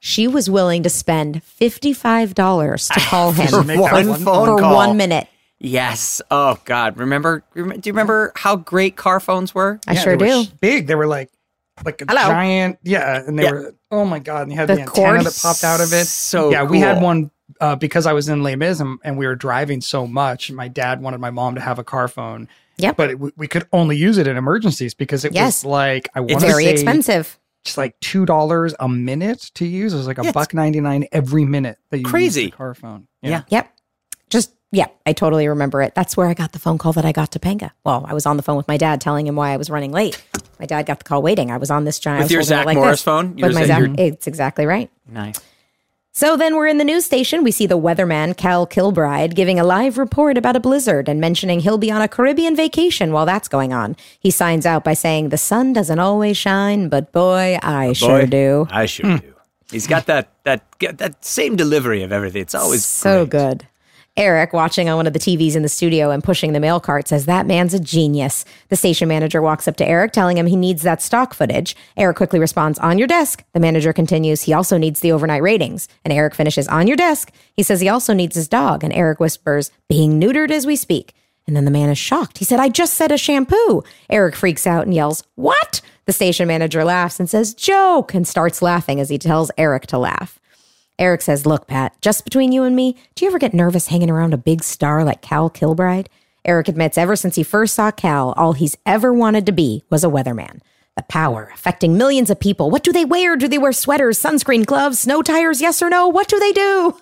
[0.00, 4.46] she was willing to spend fifty five dollars to call him For one one phone
[4.46, 4.74] for call.
[4.74, 5.26] one minute.
[5.60, 6.22] Yes.
[6.30, 6.98] Oh God.
[6.98, 7.42] Remember?
[7.54, 9.80] rem- Do you remember how great car phones were?
[9.86, 10.44] I Yeah, sure they do.
[10.44, 10.86] sh- Big.
[10.86, 11.30] They were like
[11.84, 12.22] like a Hello.
[12.28, 12.78] giant.
[12.82, 13.50] Yeah, and they Yeah.
[13.52, 13.74] were.
[13.90, 14.42] Oh my god!
[14.42, 16.06] And you had The the, antenna that popped out of it.
[16.06, 19.26] So yeah, we had one uh, because I was in Les Mis and, and we
[19.26, 20.50] were driving so much.
[20.52, 22.48] My dad wanted my mom to have a car phone.
[22.80, 22.96] Yep.
[22.96, 25.64] but it, we could only use it in emergencies because it Yes.
[25.64, 27.36] was like I want to Very say expensive.
[27.64, 29.92] just like two dollars a minute to use.
[29.92, 32.44] It was like a buck ninety nine every minute that you used Crazy.
[32.46, 33.08] the car phone.
[33.22, 33.42] Yeah.
[33.48, 33.72] Yep.
[34.72, 35.94] Just yeah, I totally remember it.
[35.94, 37.70] That's where I got the phone call that I got to Penga.
[37.84, 39.92] Well, I was on the phone with my dad telling him why I was running
[39.92, 40.22] late.
[40.60, 41.50] My dad got the call waiting.
[41.50, 43.02] I was on this giant With your Zach like Morris this.
[43.02, 43.30] phone?
[43.30, 44.90] With Your my Zach- Zach, your- it's exactly right.
[45.06, 45.40] Nice.
[46.12, 47.44] So then we're in the news station.
[47.44, 51.60] We see the weatherman, Cal Kilbride, giving a live report about a blizzard and mentioning
[51.60, 53.94] he'll be on a Caribbean vacation while that's going on.
[54.18, 58.26] He signs out by saying, The sun doesn't always shine, but boy, I sure Boy,
[58.26, 58.66] do.
[58.68, 59.16] I sure hmm.
[59.18, 59.34] do.
[59.70, 62.42] He's got that that that same delivery of everything.
[62.42, 63.40] It's always so great.
[63.40, 63.66] good.
[64.18, 67.06] Eric, watching on one of the TVs in the studio and pushing the mail cart,
[67.06, 68.44] says, That man's a genius.
[68.68, 71.76] The station manager walks up to Eric, telling him he needs that stock footage.
[71.96, 73.44] Eric quickly responds, On your desk.
[73.52, 75.86] The manager continues, He also needs the overnight ratings.
[76.04, 77.32] And Eric finishes, On your desk.
[77.54, 78.82] He says he also needs his dog.
[78.82, 81.14] And Eric whispers, Being neutered as we speak.
[81.46, 82.38] And then the man is shocked.
[82.38, 83.84] He said, I just said a shampoo.
[84.10, 85.80] Eric freaks out and yells, What?
[86.06, 89.98] The station manager laughs and says, Joke, and starts laughing as he tells Eric to
[89.98, 90.40] laugh.
[90.98, 94.10] Eric says, Look, Pat, just between you and me, do you ever get nervous hanging
[94.10, 96.08] around a big star like Cal Kilbride?
[96.44, 100.02] Eric admits ever since he first saw Cal, all he's ever wanted to be was
[100.04, 100.60] a weatherman.
[100.96, 102.70] The power affecting millions of people.
[102.70, 103.36] What do they wear?
[103.36, 105.60] Do they wear sweaters, sunscreen, gloves, snow tires?
[105.60, 106.08] Yes or no?
[106.08, 106.98] What do they do?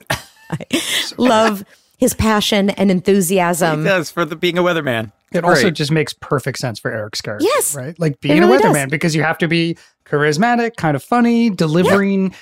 [0.51, 0.59] I
[1.17, 1.65] love
[1.97, 3.83] his passion and enthusiasm.
[3.83, 5.13] He does for the, being a weatherman.
[5.33, 7.45] It also just makes perfect sense for Eric's character.
[7.45, 7.75] Yes.
[7.75, 7.99] Right?
[7.99, 8.91] Like being really a weatherman does.
[8.91, 12.39] because you have to be charismatic, kind of funny, delivering r-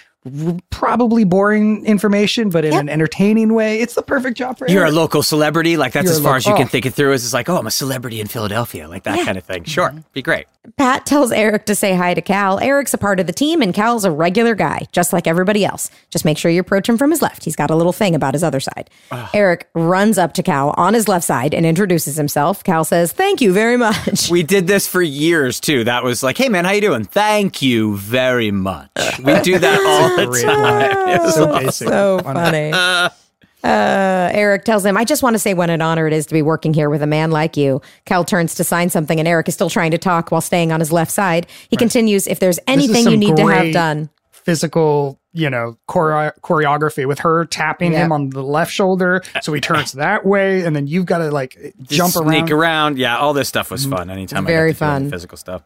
[0.70, 2.80] probably boring information, but in Yep.
[2.82, 3.80] an entertaining way.
[3.80, 5.76] It's the perfect job for You're a local celebrity.
[5.76, 6.68] Like that's You're as far lo- as you can oh.
[6.68, 7.12] think it through.
[7.12, 9.24] Is it's like, oh, I'm a celebrity in Philadelphia, like that Yeah.
[9.24, 9.64] kind of thing.
[9.64, 10.00] Sure, mm-hmm.
[10.12, 10.46] be great.
[10.78, 12.58] Pat tells Eric to say hi to Cal.
[12.58, 15.90] Eric's a part of the team, and Cal's a regular guy, just like everybody else.
[16.08, 17.44] Just make sure you approach him from his left.
[17.44, 18.88] He's got a little thing about his other side.
[19.34, 22.64] Eric runs up to Cal on his left side and introduces himself.
[22.64, 24.30] Cal says, Thank you very much.
[24.30, 25.84] We did this for years too.
[25.84, 27.04] That was like, hey man, how you doing?
[27.04, 28.88] Thank you very much.
[29.22, 30.60] We do that all the Great time.
[30.62, 31.30] line.
[31.30, 31.88] so basic.
[31.88, 32.72] so funny.
[33.62, 36.34] Uh, Eric tells him, I just want to say what an honor it is to
[36.34, 37.80] be working here with a man like you.
[38.04, 40.80] Cal turns to sign something, and Eric is still trying to talk while staying on
[40.80, 41.46] his left side.
[41.70, 47.06] He continues, If there's anything you need to have done, Physical, you know, chore- choreography
[47.08, 48.04] with her tapping Yeah.
[48.04, 51.30] him on the left shoulder, so he turns that way, and then you've got to
[51.30, 52.28] like jump Just around.
[52.28, 52.98] sneak around.
[52.98, 54.10] Yeah, all this stuff was fun.
[54.10, 55.10] Anytime Very I got to do any fun.
[55.10, 55.62] physical stuff.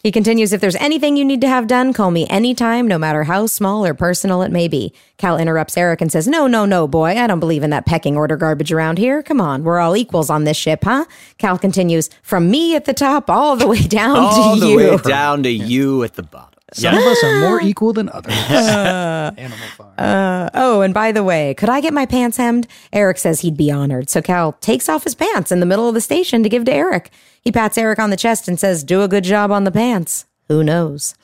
[0.00, 3.24] He continues, if there's anything you need to have done, call me anytime, no matter
[3.24, 4.92] how small or personal it may be.
[5.16, 8.16] Cal interrupts Eric and says, No, no, no, boy, I don't believe in that pecking
[8.16, 9.24] order garbage around here.
[9.24, 11.04] Come on, we're all equals on this ship, huh?
[11.38, 14.72] Cal continues, From me at the top all the way down All to you.
[14.72, 16.57] All the way down to you at the bottom.
[16.74, 18.32] Some of us are more equal than others.
[18.50, 20.50] Animal uh, Farm.
[20.54, 22.66] Oh, and by the way, could I get my pants hemmed?
[22.92, 24.10] Eric says he'd be honored.
[24.10, 26.72] So Cal takes off his pants in the middle of the station to give to
[26.72, 27.10] Eric.
[27.40, 30.26] He pats Eric on the chest and says, Do a good job on the pants.
[30.48, 31.14] Who knows?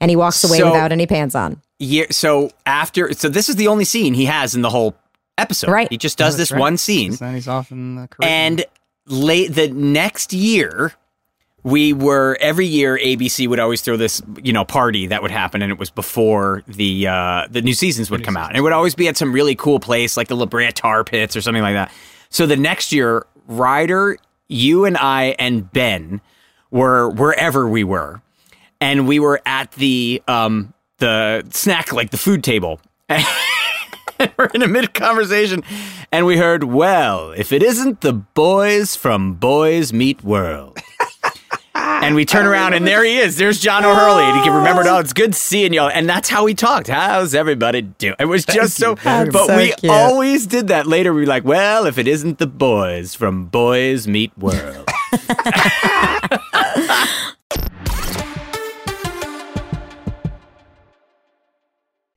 [0.00, 1.60] And he walks away So- without any pants on.
[1.80, 2.04] Yeah.
[2.10, 4.94] So after, so this is the only scene he has in the whole
[5.36, 5.70] episode.
[5.70, 5.88] Right.
[5.90, 6.60] He just does this right.
[6.60, 8.64] one scene, then he's off in the and
[9.06, 10.92] late the next year.
[11.64, 15.62] We were every year ABC would always throw this you know party that would happen
[15.62, 18.72] and it was before the uh, the new seasons would come out and it would
[18.72, 21.62] always be at some really cool place like the La Brea Tar Pits or something
[21.62, 21.90] like that.
[22.28, 26.20] So the next year, Ryder, you and I and Ben
[26.70, 28.20] were wherever we were,
[28.80, 32.80] and we were at the um the snack like the food table.
[34.16, 35.64] And we're in a mid conversation,
[36.12, 40.78] and we heard, "Well, if it isn't the boys from Boys Meet World."
[41.84, 43.36] And we turn around and there he is.
[43.36, 44.24] There's John O'Hurley.
[44.24, 45.88] And he remembered, oh, it's good seeing y'all.
[45.88, 46.88] And that's how we talked.
[46.88, 48.16] How's everybody doing?
[48.18, 49.56] It was just so, you but much.
[49.56, 49.92] we cute.
[49.92, 50.86] always did that.
[50.86, 54.88] Later, we were like, well, if it isn't the boys from Boys Meet World.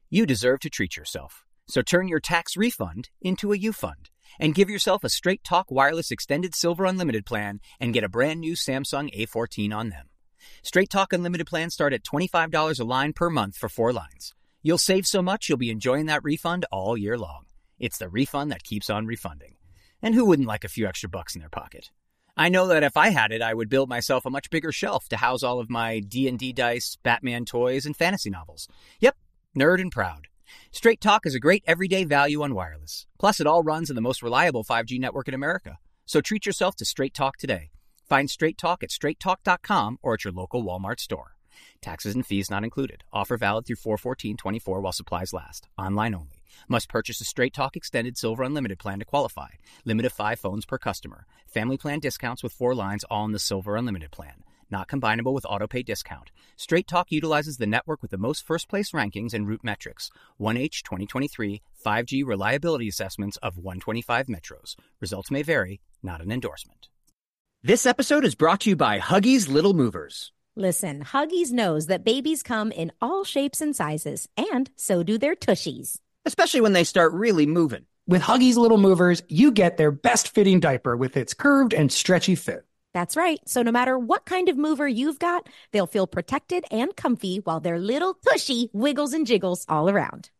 [0.09, 1.43] You deserve to treat yourself.
[1.67, 5.71] So turn your tax refund into a U fund and give yourself a Straight Talk
[5.71, 10.09] Wireless Extended Silver Unlimited plan and get a brand new Samsung A14 on them.
[10.63, 14.33] Straight Talk Unlimited plans start at $25 a line per month for four lines.
[14.61, 17.45] You'll save so much you'll be enjoying that refund all year long.
[17.79, 19.55] It's the refund that keeps on refunding.
[20.01, 21.89] And who wouldn't like a few extra bucks in their pocket?
[22.35, 25.07] I know that if I had it, I would build myself a much bigger shelf
[25.09, 28.67] to house all of my D&D dice, Batman toys, and fantasy novels.
[28.99, 29.15] Yep,
[29.57, 30.27] nerd and proud.
[30.71, 33.07] Straight Talk is a great everyday value on wireless.
[33.19, 35.79] Plus, it all runs on the most reliable 5G network in America.
[36.05, 37.71] So treat yourself to Straight Talk today.
[38.07, 41.35] Find Straight Talk at straighttalk.com or at your local Walmart store.
[41.81, 43.03] Taxes and fees not included.
[43.11, 45.67] Offer valid through 41424 while supplies last.
[45.77, 46.43] Online only.
[46.67, 49.49] Must purchase a Straight Talk Extended Silver Unlimited plan to qualify.
[49.85, 51.25] Limit of 5 phones per customer.
[51.47, 54.43] Family plan discounts with 4 lines all in the Silver Unlimited plan.
[54.69, 56.31] Not combinable with autopay discount.
[56.57, 60.09] Straight Talk utilizes the network with the most first place rankings and RootMetrics.
[60.39, 64.75] 1H 2023 5G reliability assessments of 125 metros.
[64.99, 66.89] Results may vary, not an endorsement.
[67.63, 70.31] This episode is brought to you by Huggies Little Movers.
[70.55, 75.35] Listen, Huggies knows that babies come in all shapes and sizes, and so do their
[75.35, 75.97] tushies.
[76.25, 77.85] Especially when they start really moving.
[78.05, 82.35] With Huggies Little Movers, you get their best fitting diaper with its curved and stretchy
[82.35, 82.66] fit.
[82.97, 83.39] That's right.
[83.45, 87.59] So no matter what kind of mover you've got, they'll feel protected and comfy while
[87.59, 90.31] their little tushy wiggles and jiggles all around.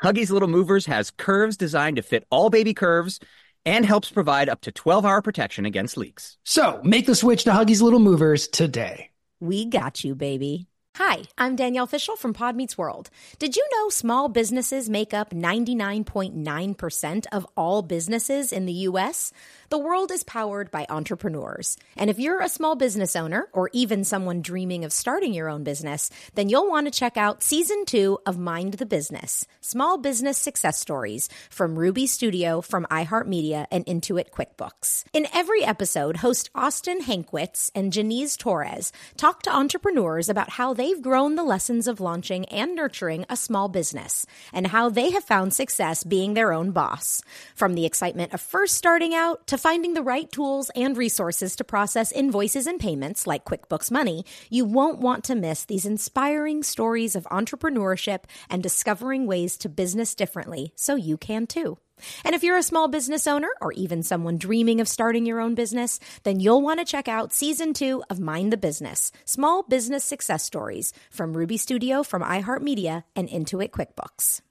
[0.00, 3.18] Huggies Little Movers has curves designed to fit all baby curves
[3.66, 6.38] and helps provide up to 12 hour protection against leaks.
[6.44, 9.10] So make the switch to Huggies Little Movers today.
[9.40, 10.68] We got you, baby.
[10.96, 13.10] Hi, I'm Danielle Fishel from Pod Meets World.
[13.40, 19.32] Did you know small businesses make up 99.9% of all businesses in the U.S.?
[19.74, 21.76] The world is powered by entrepreneurs.
[21.96, 25.64] And if you're a small business owner or even someone dreaming of starting your own
[25.64, 30.38] business, then you'll want to check out season two of Mind the Business Small Business
[30.38, 35.02] Success Stories from Ruby Studio, from iHeartMedia, and Intuit QuickBooks.
[35.12, 41.02] In every episode, host Austin Hankwitz and Janice Torres talk to entrepreneurs about how they've
[41.02, 45.52] grown the lessons of launching and nurturing a small business and how they have found
[45.52, 47.22] success being their own boss.
[47.56, 51.64] From the excitement of first starting out to finding the right tools and resources to
[51.64, 57.16] process invoices and payments like QuickBooks Money, you won't want to miss these inspiring stories
[57.16, 61.78] of entrepreneurship and discovering ways to business differently so you can too.
[62.26, 65.54] And if you're a small business owner or even someone dreaming of starting your own
[65.54, 70.04] business, then you'll want to check out season two of Mind the Business Small Business
[70.04, 74.42] Success Stories from Ruby Studio, from iHeartMedia, and Intuit QuickBooks.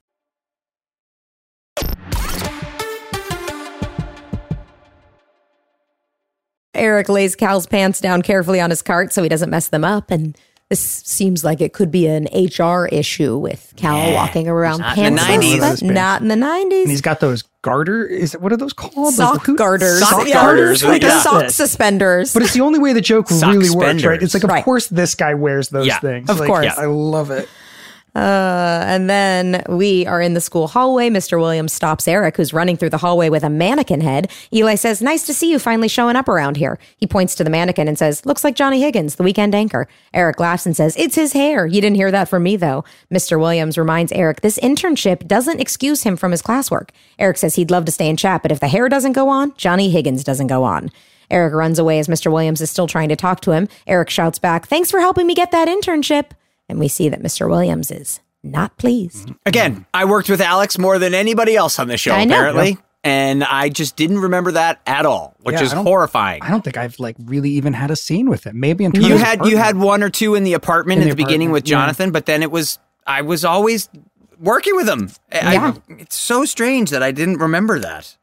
[6.74, 10.10] Eric lays Cal's pants down carefully on his cart so he doesn't mess them up.
[10.10, 10.36] And
[10.70, 14.96] this seems like it could be an HR issue with Cal Yeah, walking around not
[14.98, 15.86] in the pantsless, 90s.
[15.86, 16.82] but not in the 90s.
[16.82, 18.06] And he's got those garter.
[18.06, 19.14] Is it, what are those called?
[19.14, 20.00] sock Those- garters.
[20.00, 21.20] Sock Yeah, garters, Like yeah.
[21.20, 22.32] sock suspenders.
[22.32, 24.22] But it's the only way the joke Sock really works, right?
[24.22, 24.64] It's like, of Right.
[24.64, 26.28] course, this guy wears those Yeah, things.
[26.30, 26.66] of Like, course.
[26.78, 27.48] I love it.
[28.14, 31.10] Uh, and then we are in the school hallway.
[31.10, 31.38] Mr.
[31.38, 34.30] Williams stops Eric, who's running through the hallway with a mannequin head.
[34.52, 36.78] Eli says, Nice to see you finally showing up around here.
[36.96, 39.88] He points to the mannequin and says, Looks like Johnny Higgins, the weekend anchor.
[40.12, 41.66] Eric laughs and says, It's his hair.
[41.66, 42.84] You didn't hear that from me, though.
[43.12, 43.38] Mr.
[43.38, 46.90] Williams reminds Eric this internship doesn't excuse him from his classwork.
[47.18, 49.54] Eric says he'd love to stay and chat, but if the hair doesn't go on,
[49.56, 50.90] Johnny Higgins doesn't go on.
[51.30, 52.30] Eric runs away as Mr.
[52.30, 53.68] Williams is still trying to talk to him.
[53.88, 56.26] Eric shouts back, Thanks for helping me get that internship.
[56.68, 57.48] And we see that Mr.
[57.48, 59.26] Williams is not pleased.
[59.28, 59.32] Mm-hmm.
[59.46, 62.34] Again, I worked with Alex more than anybody else on the show, I know.
[62.36, 62.78] apparently.
[63.02, 66.40] And I just didn't remember that at all, which Yeah, is I don't- horrifying.
[66.42, 68.58] I don't think I've like really even had a scene with him.
[68.58, 69.64] Maybe in You Turner's had you apartment.
[69.64, 71.76] had one or two in the apartment In at the the beginning apartment, with yeah.
[71.80, 73.90] Jonathan, but then it was I was always
[74.40, 75.10] working with him.
[75.30, 75.74] I- Yeah.
[75.98, 78.16] it's so strange that I didn't remember that.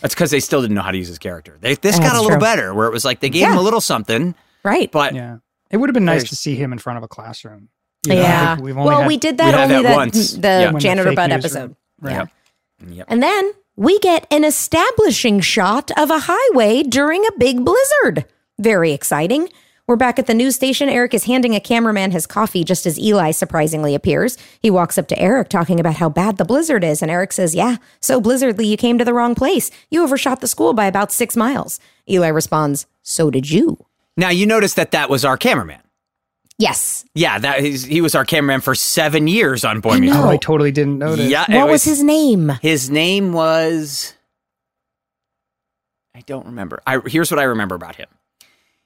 [0.00, 1.58] That's because they still didn't know how to use his character.
[1.60, 2.40] They, this got That's a little true.
[2.40, 3.52] better, where it was like they gave Yeah.
[3.52, 4.90] him a little something, Right.
[4.90, 5.36] but Yeah,
[5.70, 7.68] it would have been nice There's- to see him in front of a classroom.
[8.06, 8.50] You know, yeah.
[8.54, 10.32] like, we've only well, had- we did that had only that that once.
[10.32, 10.64] the Yeah.
[10.66, 11.76] when the janitor fake bud newsroom- episode.
[12.00, 12.12] Right.
[12.12, 12.94] Yeah.
[12.94, 13.06] Yep.
[13.08, 18.24] And then we get an establishing shot of a highway during a big blizzard.
[18.58, 19.48] Very exciting.
[19.88, 20.88] We're back at the news station.
[20.90, 24.36] Eric is handing a cameraman his coffee just as Eli surprisingly appears.
[24.60, 27.00] He walks up to Eric talking about how bad the blizzard is.
[27.02, 29.70] And Eric says, Yeah, so blizzardly you came to the wrong place.
[29.90, 31.80] You overshot the school by about six miles.
[32.08, 33.78] Eli responds, So did you.
[34.18, 35.80] Now you notice that that was our cameraman.
[36.58, 37.04] Yes.
[37.14, 40.24] Yeah, that is, he was our cameraman for seven years on Boy I Meets know.
[40.24, 41.30] Oh, I totally didn't notice.
[41.30, 42.48] Yeah, What was his name?
[42.60, 44.14] His name was.
[46.14, 46.82] I don't remember.
[46.84, 48.08] I here's what I remember about him.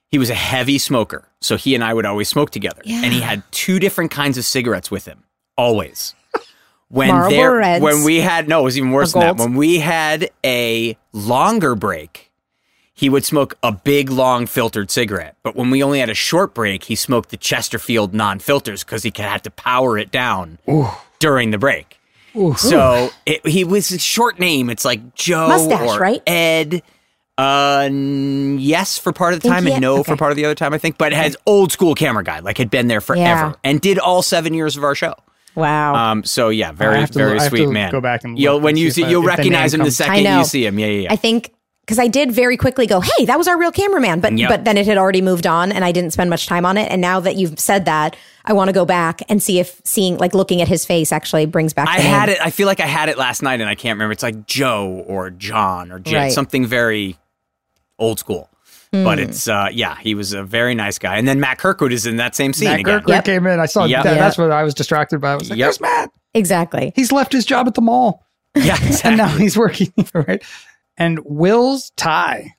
[0.09, 2.83] He was a heavy smoker, so he and I would always smoke together.
[2.85, 5.23] And he had two different kinds of cigarettes with him,
[5.57, 6.13] always.
[6.89, 7.81] When Marlboro there, Reds.
[7.83, 9.37] when we had no, it was even worse than that.
[9.37, 12.31] When we had a longer break,
[12.93, 15.35] he would smoke a big, long filtered cigarette.
[15.43, 19.03] But when we only had a short break, he smoked the Chesterfield non filters because
[19.03, 20.59] he had to power it down
[21.19, 21.99] during the break.
[22.57, 24.69] So it, he was a short name.
[24.69, 26.21] It's like Joe Mustache, or right?
[26.27, 26.81] Ed.
[27.37, 30.45] Uh, n- yes, for part of the time, and had- no for part of the
[30.45, 30.73] other time.
[30.73, 33.53] I think, but has old school camera guy, like had been there forever Yeah.
[33.63, 35.15] and did all seven years of our show.
[35.55, 35.95] Wow.
[35.95, 37.91] Um, so yeah, very have to very look- I have sweet to man.
[37.91, 39.81] go back and you'll when and you see see if I- you'll if recognize name
[39.81, 40.79] him the comes- I second you see him.
[40.79, 41.13] Yeah, yeah, yeah.
[41.13, 41.51] I think
[41.85, 44.49] because I did very quickly go, "Hey, that was our real cameraman," but Yep.
[44.49, 46.89] but then it had already moved on, and I didn't spend much time on it.
[46.91, 48.15] And now that you've said that,
[48.45, 51.45] I want to go back and see if seeing like looking at his face actually
[51.45, 51.87] brings back.
[51.89, 52.35] I the had name.
[52.37, 52.41] it.
[52.45, 54.11] I feel like I had it last night, and I can't remember.
[54.13, 56.31] It's like Joe or John or Jim, Right.
[56.31, 57.17] something very
[57.99, 58.49] old school.
[58.91, 59.03] Hmm.
[59.03, 61.17] But it's uh, yeah, he was a very nice guy.
[61.17, 62.99] And then Matt Kirkwood is in that same scene Matt again.
[62.99, 63.25] Kirkwood Yep.
[63.25, 63.59] came in.
[63.59, 64.03] I saw Yep.
[64.03, 64.09] that.
[64.11, 64.19] Yep.
[64.19, 65.31] That's what I was distracted by.
[65.33, 65.65] I was like, Yep.
[65.65, 66.11] "There's Matt.
[66.33, 66.93] exactly.
[66.95, 68.23] He's left his job at the mall,
[68.55, 70.43] Yeah, and now he's working right?"
[70.97, 72.55] And Will's tie.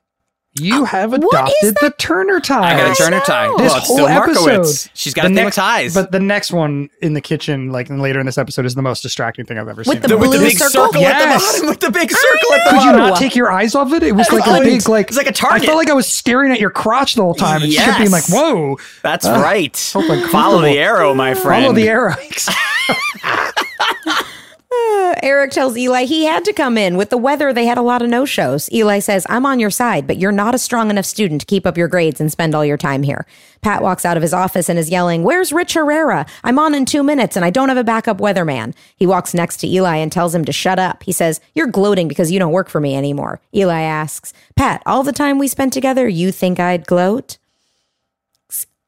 [0.57, 1.21] You have what
[1.61, 2.75] is adopted the Turner tie.
[2.75, 3.25] I got a to turn her know.
[3.25, 3.47] tie.
[3.57, 4.45] This well, it's whole still episode.
[4.45, 4.89] Markowitz.
[4.93, 5.93] She's got The a thing next- with ties.
[5.93, 9.03] But the next one in the kitchen, like later in this episode, is the most
[9.03, 9.99] distracting thing I've ever seen.
[9.99, 10.85] the The- with the blue big circle?
[10.85, 11.51] circle, at the Yes.
[11.53, 14.01] bottom, with the big circle at the Could you not take your eyes off it?
[14.03, 15.63] It was like a big, like it's like a I target.
[15.63, 17.61] I felt like I was staring at your crotch the whole time.
[17.61, 19.75] and just kept being like, "Whoa, That's Uh, right.
[19.75, 21.65] Follow the arrow, my friend.
[21.65, 22.15] follow the arrow."
[24.75, 26.97] Uh, Eric tells Eli he had to come in.
[26.97, 28.71] With the weather, they had a lot of no shows.
[28.71, 31.65] Eli says, I'm on your side, but you're not a strong enough student to keep
[31.65, 33.25] up your grades and spend all your time here.
[33.61, 36.25] Pat walks out of his office and is yelling, Where's Rich Herrera?
[36.43, 38.73] I'm on in two minutes and I don't have a backup weatherman.
[38.95, 41.03] He walks next to Eli and tells him to shut up.
[41.03, 43.39] He says, You're gloating because you don't work for me anymore.
[43.53, 47.37] Eli asks, Pat, all the time we spent together, you think I'd gloat?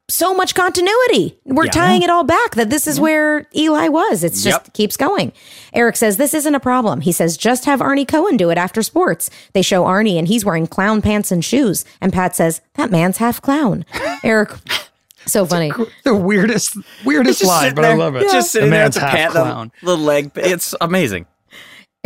[0.10, 1.38] So much continuity.
[1.46, 1.72] We're Yeah.
[1.72, 4.24] tying it all back that this is where Eli was.
[4.24, 4.74] It's just Yep.
[4.74, 5.34] keeps going.
[5.74, 7.02] Eric says this isn't a problem.
[7.02, 9.30] He says just have Arnie Cohen do it after sports.
[9.54, 11.84] They show Arnie and he's wearing clown pants and shoes.
[12.00, 13.84] And Pat says that man's half clown.
[14.24, 14.52] Eric,
[15.26, 15.72] so funny.
[16.06, 18.22] The weirdest, weirdest line, but there, I love it.
[18.24, 19.72] Just The sitting there man's to half pat clown.
[19.82, 20.32] the little leg.
[20.36, 21.26] It's amazing.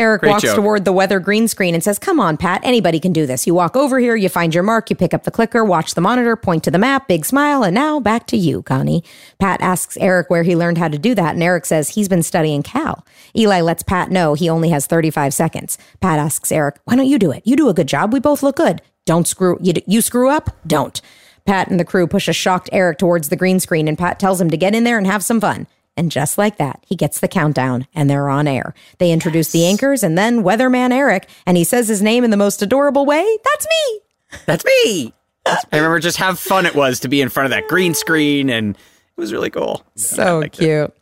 [0.02, 0.56] Eric Great walks joke.
[0.56, 3.46] toward the weather green screen and says, Come on, Pat, anybody can do this.
[3.46, 6.02] You walk over here, you find your mark, you pick up the clicker, watch the
[6.02, 9.04] monitor, point to the map, big smile, and now back to you, Connie.
[9.40, 12.24] Pat asks Eric where he learned how to do that, and Eric says he's been
[12.24, 13.06] studying Cal.
[13.38, 15.78] Eli lets Pat know he only has 35 seconds.
[16.00, 17.44] Pat asks Eric, Why don't you do it?
[17.46, 18.12] You do a good job.
[18.12, 18.82] We both look good.
[19.06, 20.50] Don't screw, you, you screw up?
[20.66, 21.00] Don't.
[21.46, 24.42] Pat and the crew push a shocked Eric towards the green screen, and Pat tells
[24.42, 25.68] him to get in there and have some fun.
[26.02, 28.74] And just like that, he gets the countdown and they're on air.
[28.98, 32.38] They introduce the anchors and then Weatherman Eric, and he says his name in the
[32.38, 33.38] most adorable way.
[33.44, 34.00] That's me.
[34.48, 35.14] That's me.
[35.46, 38.50] I remember just how fun it was to be in front of that green screen,
[38.50, 38.82] and it
[39.16, 39.86] was really cool.
[39.94, 40.90] So cute.
[40.90, 40.98] it.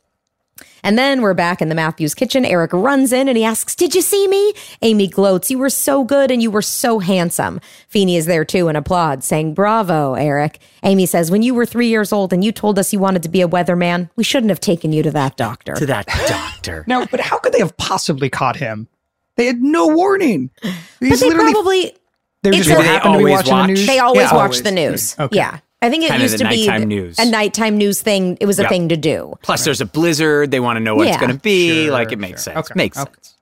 [0.81, 0.89] Cute.
[0.89, 2.45] And then we're back in the Matthews kitchen.
[2.45, 4.53] Eric runs in and he asks, Did you see me?
[4.81, 7.59] Amy gloats, You were so good and you were so handsome.
[7.87, 10.59] Feeney is there too and applauds, saying, Bravo, Eric.
[10.83, 13.29] Amy says, When you were three years old and you told us you wanted to
[13.29, 15.75] be a weatherman, we shouldn't have taken you to that doctor.
[15.75, 16.83] To that doctor.
[16.87, 18.87] Now, but how could they have possibly caught him?
[19.37, 20.49] They had no warning.
[20.61, 21.95] but they probably
[22.43, 23.45] they it's just a- what They happened to always watch?
[23.47, 23.87] the news.
[23.87, 24.63] They always Yeah, watch always.
[24.63, 25.15] the news.
[25.19, 25.35] Okay.
[25.35, 25.59] Yeah.
[25.81, 27.17] I think it Kinda used the to be news.
[27.19, 28.37] a nighttime news thing.
[28.41, 28.69] It was a Yeah.
[28.69, 29.35] thing to do.
[29.41, 30.51] Plus, there's a blizzard.
[30.51, 31.85] They want to know what it's going to be.
[31.85, 32.53] Sure, like, it makes sure.
[32.53, 32.67] sense.
[32.71, 33.11] Okay, Makes okay.
[33.13, 33.35] sense.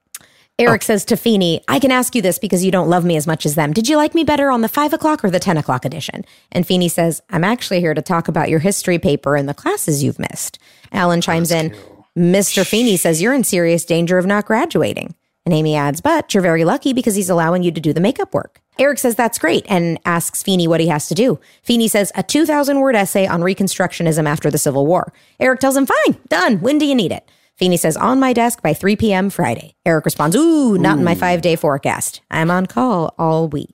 [0.60, 3.28] Eric says to Feeney, I can ask you this because you don't love me as
[3.28, 3.74] much as them.
[3.74, 6.26] Did you like me better on the five o'clock or the 10 o'clock edition?
[6.52, 10.04] And Feeney says, I'm actually here to talk about your history paper and the classes
[10.04, 10.58] you've missed.
[10.92, 11.76] Alan chimes in,
[12.18, 12.66] Mr.
[12.66, 15.14] Feeney says you're in serious danger of not graduating.
[15.46, 18.34] And Amy adds, but you're very lucky because he's allowing you to do the makeup
[18.34, 18.60] work.
[18.80, 21.40] Eric says that's great and asks Feeney what he has to do.
[21.64, 25.14] Feeney says a 2,000 word essay on Reconstructionism after the Civil War.
[25.40, 26.60] Eric tells him, fine, done.
[26.62, 27.30] When do you need it?
[27.56, 29.30] Feeney says, on my desk by 3 p.m.
[29.30, 29.76] Friday.
[29.86, 32.22] Eric responds, ooh, not in my five day forecast.
[32.30, 33.74] I'm on call all week.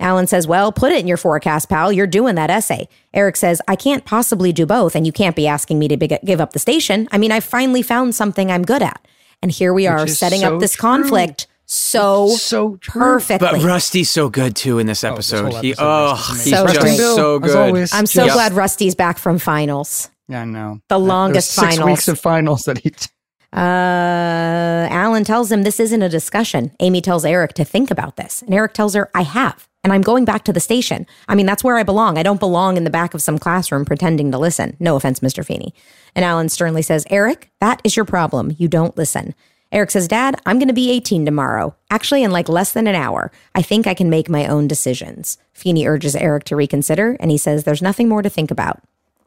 [0.00, 1.92] Alan says, Well, put it in your forecast, pal.
[1.92, 2.88] You're doing that essay.
[3.12, 6.18] Eric says, I can't possibly do both, and you can't be asking me to big-
[6.24, 7.06] give up the station.
[7.12, 9.06] I mean, I finally found something I'm good at.
[9.42, 10.80] And here we are setting so up this true.
[10.80, 13.00] conflict so, So true.
[13.00, 13.48] perfectly.
[13.48, 15.52] But Rusty's so good too in this episode.
[15.52, 16.50] whole he, episode, oh, he's.
[16.50, 16.96] So just great.
[16.98, 17.88] so good.
[17.92, 18.34] I'm so Yep.
[18.34, 20.10] glad Rusty's back from finals.
[20.28, 20.80] Yeah, I know.
[20.88, 21.86] The There longest six finals.
[21.86, 22.90] weeks of finals that he.
[22.90, 23.06] T-
[23.52, 26.70] Uh, Alan tells him this isn't a discussion.
[26.80, 28.42] Amy tells Eric to think about this.
[28.42, 29.66] And Eric tells her, I have.
[29.82, 31.06] And I'm going back to the station.
[31.26, 32.18] I mean, that's where I belong.
[32.18, 34.76] I don't belong in the back of some classroom pretending to listen.
[34.78, 35.44] No offense, Mr.
[35.44, 35.74] Feeney.
[36.14, 38.54] And Alan sternly says, Eric, that is your problem.
[38.58, 39.34] You don't listen.
[39.72, 41.74] Eric says, Dad, I'm going to be 18 tomorrow.
[41.90, 43.30] Actually, in like less than an hour.
[43.54, 45.38] I think I can make my own decisions.
[45.52, 48.82] Feeney urges Eric to reconsider, and he says, There's nothing more to think about.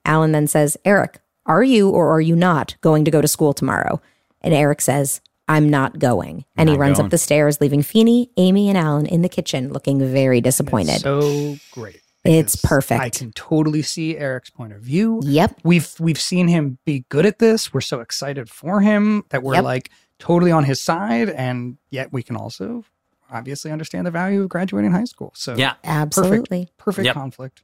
[0.06, 3.54] Alan then says, Eric, are you or are you not going to go to school
[3.54, 4.02] tomorrow?
[4.42, 6.44] And Eric says, I'm not going.
[6.58, 7.06] And he runs going.
[7.08, 11.00] up the stairs, leaving Feeney, Amy, and Alan in the kitchen looking very disappointed.
[11.02, 12.02] so great.
[12.26, 13.02] It's perfect.
[13.02, 15.20] I can totally see Eric's point of view.
[15.26, 15.60] Yep.
[15.66, 17.74] We've we've seen him be good at this.
[17.74, 19.64] We're so excited for him that we're Yep.
[19.66, 19.90] like
[20.24, 22.86] totally on his side, and yet we can also
[23.30, 25.34] obviously understand the value of graduating high school.
[25.36, 25.74] So Yeah.
[25.84, 26.70] Absolutely.
[26.78, 27.14] perfect Yep.
[27.16, 27.62] conflict.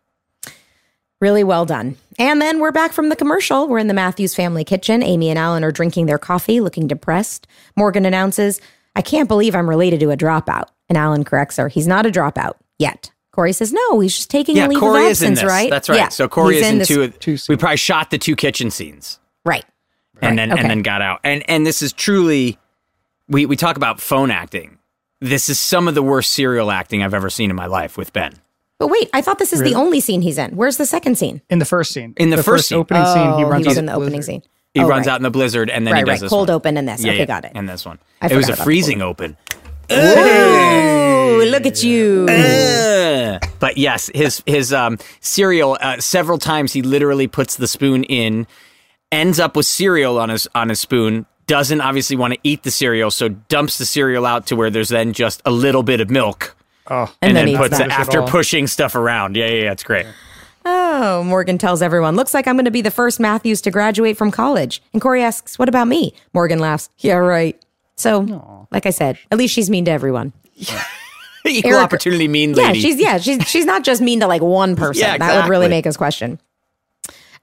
[1.21, 1.95] Really well done.
[2.17, 3.67] And then we're back from the commercial.
[3.67, 5.01] We're in the Matthews family kitchen.
[5.03, 7.47] Amy and Alan are drinking their coffee, looking depressed.
[7.77, 8.59] Morgan announces,
[8.95, 10.65] I can't believe I'm related to a dropout.
[10.89, 11.67] And Alan corrects her.
[11.69, 13.11] He's not a dropout yet.
[13.31, 15.49] Corey says, no, he's just taking Yeah, a leave Corey of is in absence, this.
[15.49, 15.69] right?
[15.69, 15.97] That's right.
[15.97, 17.07] Yeah, so Corey he's is in, this- two.
[17.09, 19.63] two we probably shot the two kitchen scenes Right.
[20.21, 20.61] And then okay.
[20.61, 21.19] and then got out.
[21.23, 22.57] And and this is truly,
[23.27, 24.77] we we talk about phone acting.
[25.21, 28.13] This is some of the worst cereal acting I've ever seen in my life with
[28.13, 28.33] Ben.
[28.77, 30.51] But wait, I thought this is the only scene he's in.
[30.55, 31.41] Where's the second scene?
[31.49, 32.77] In the first scene, In the first scene.
[32.77, 34.41] opening scene, he Oh, runs was out in the of opening scene.
[34.73, 35.13] He Oh, runs right.
[35.13, 36.21] out in the blizzard and then Right, he does right.
[36.21, 36.55] this Cold one.
[36.55, 37.03] open in this.
[37.03, 37.51] Yeah, okay, yeah, got it.
[37.55, 37.99] And this one.
[38.21, 39.35] I it was a freezing open.
[39.89, 42.25] Oh, look at you.
[42.29, 43.41] Ugh.
[43.59, 45.77] but yes, his his um, cereal.
[45.81, 48.47] Uh, several times he literally puts the spoon in,
[49.11, 51.25] ends up with cereal on his on his spoon.
[51.47, 54.89] Doesn't obviously want to eat the cereal, so dumps the cereal out to where there's
[54.89, 56.55] then just a little bit of milk,
[56.87, 57.87] Oh, And and, then then, puts that.
[57.87, 59.35] it after pushing stuff around.
[59.35, 60.05] Yeah, yeah, yeah, it's great.
[60.65, 64.15] Oh, Morgan tells everyone, looks like I'm going to be the first Matthews to graduate
[64.17, 64.83] from college.
[64.93, 66.13] And Corey asks, what about me?
[66.33, 67.59] Morgan laughs, yeah, right.
[67.95, 70.33] So, like I said, at least she's mean to everyone.
[71.45, 72.77] Equal Eric- opportunity mean lady.
[72.79, 75.01] Yeah, she's yeah, she's she's not just mean to like one person.
[75.07, 76.39] Yeah, That would really make us question.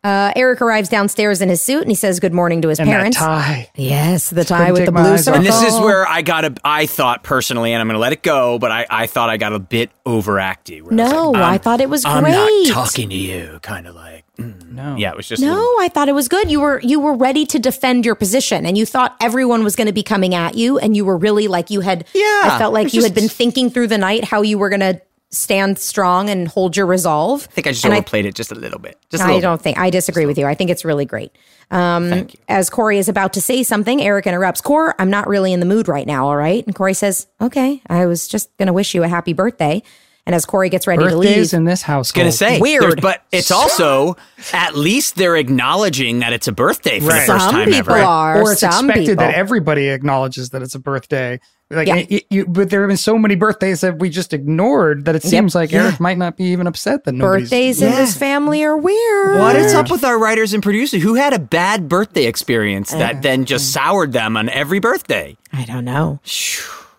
[0.07, 2.89] Uh, Eric arrives downstairs in his suit and he says good morning to his And
[2.89, 3.19] that parents.
[3.19, 3.69] tie.
[3.75, 5.39] Yes, the tie couldn't with take the my blue eyes off circle.
[5.39, 6.55] and this is where I got a.
[6.65, 9.37] I thought personally, and I'm going to let it go, but I, I thought I
[9.37, 10.81] got a bit overacty.
[10.83, 12.33] where I was No, like, I I'm- thought it was I'm great.
[12.33, 14.25] not talking to you, kind of like.
[14.39, 14.71] mm.
[14.71, 14.97] No.
[14.97, 15.43] Yeah, it was just.
[15.43, 16.51] a No, little- I thought it was good.
[16.51, 19.87] You were you were ready to defend your position, and you thought everyone was going
[19.89, 22.05] to be coming at you, and you were really like you had.
[22.15, 24.59] Yeah, I felt like it's you had just- been thinking through the night how you
[24.59, 25.01] were going to
[25.31, 27.47] stand strong and hold your resolve.
[27.51, 28.99] I think I just And overplayed it just a little bit.
[29.11, 30.47] Just a I don't think I disagree with you.
[30.47, 31.33] I think it's really great.
[31.71, 34.61] Um, As Corey is about to say something, Eric interrupts.
[34.61, 36.29] Core, I'm not really in the mood right now.
[36.29, 39.33] All right, and Corey says, "Okay, I was just going to wish you a happy
[39.33, 39.83] birthday."
[40.27, 42.11] And as Corey gets ready to leave, Birthdays in this house.
[42.11, 43.01] Gonna say Weird.
[43.01, 44.17] but it's also
[44.53, 47.21] at least they're acknowledging that it's a birthday for Right.
[47.27, 48.05] the first some time people ever.
[48.05, 49.25] are, or it's some expected people.
[49.25, 51.39] that everybody acknowledges that it's a birthday.
[51.71, 51.97] Like, Yeah.
[52.09, 55.23] it- you, but there have been so many birthdays that we just ignored that it
[55.23, 57.45] seems like Eric might not be even upset that nobody's.
[57.51, 59.39] birthdays in this family are weird.
[59.41, 63.17] What is up with our writers and producers who had a bad birthday experience that
[63.17, 65.37] uh, then just soured them on every birthday?
[65.53, 66.19] I don't know.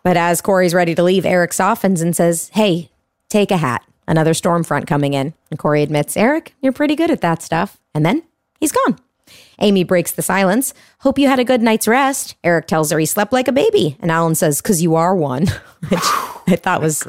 [0.04, 2.90] But as Corey's ready to leave, Eric softens and says, Hey,
[3.30, 3.84] take a hat.
[4.08, 5.34] Another storm front coming in.
[5.50, 7.78] And Corey admits, Eric, you're pretty good at that stuff.
[7.94, 8.24] And then
[8.60, 8.98] he's gone.
[9.60, 10.74] Amy breaks the silence.
[11.00, 12.36] Hope you had a good night's rest.
[12.44, 13.98] Eric tells her he slept like a baby.
[14.00, 15.48] And Alan says, Because you are one,
[15.90, 16.00] which
[16.48, 17.06] I thought was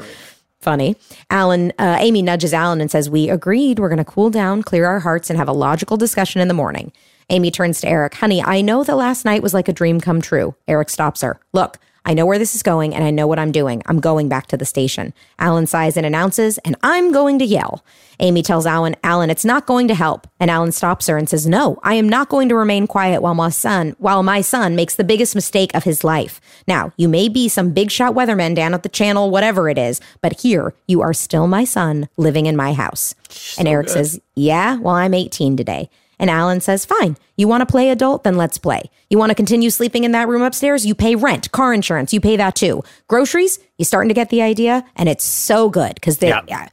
[0.59, 0.97] funny.
[1.29, 4.85] Alan, uh, Amy nudges Alan and says, We agreed we're going to cool down, clear
[4.85, 6.91] our hearts, and have a logical discussion in the morning.
[7.29, 10.19] Amy turns to Eric, Honey, I know that last night was like a dream come
[10.19, 10.55] true.
[10.67, 11.39] Eric stops her.
[11.53, 11.77] Look,
[12.09, 13.83] I know where this is going and I know what I'm doing.
[13.85, 15.13] I'm going back to the station.
[15.37, 17.85] Alan sighs and announces, and I'm going to yell.
[18.19, 20.25] Amy tells Alan, Alan, it's not going to help.
[20.39, 23.35] And Alan stops her and says, No, I am not going to remain quiet while
[23.35, 26.41] my son, while my son makes the biggest mistake of his life.
[26.67, 30.01] Now, you may be some big shot weatherman down at the channel, whatever it is,
[30.23, 33.13] but here you are still my son living in my house.
[33.59, 35.91] and Eric says, Yeah, well, I'm 18 today.
[36.19, 37.17] And Alan says, Fine.
[37.37, 38.23] You want to play adult?
[38.23, 38.83] Then let's play.
[39.09, 40.85] You want to continue sleeping in that room upstairs?
[40.85, 42.83] You pay rent, car insurance, you pay that too.
[43.07, 43.57] Groceries?
[43.77, 44.83] You starting to get the idea?
[44.95, 46.41] And it's so good because they, Yeah.
[46.47, 46.67] yeah.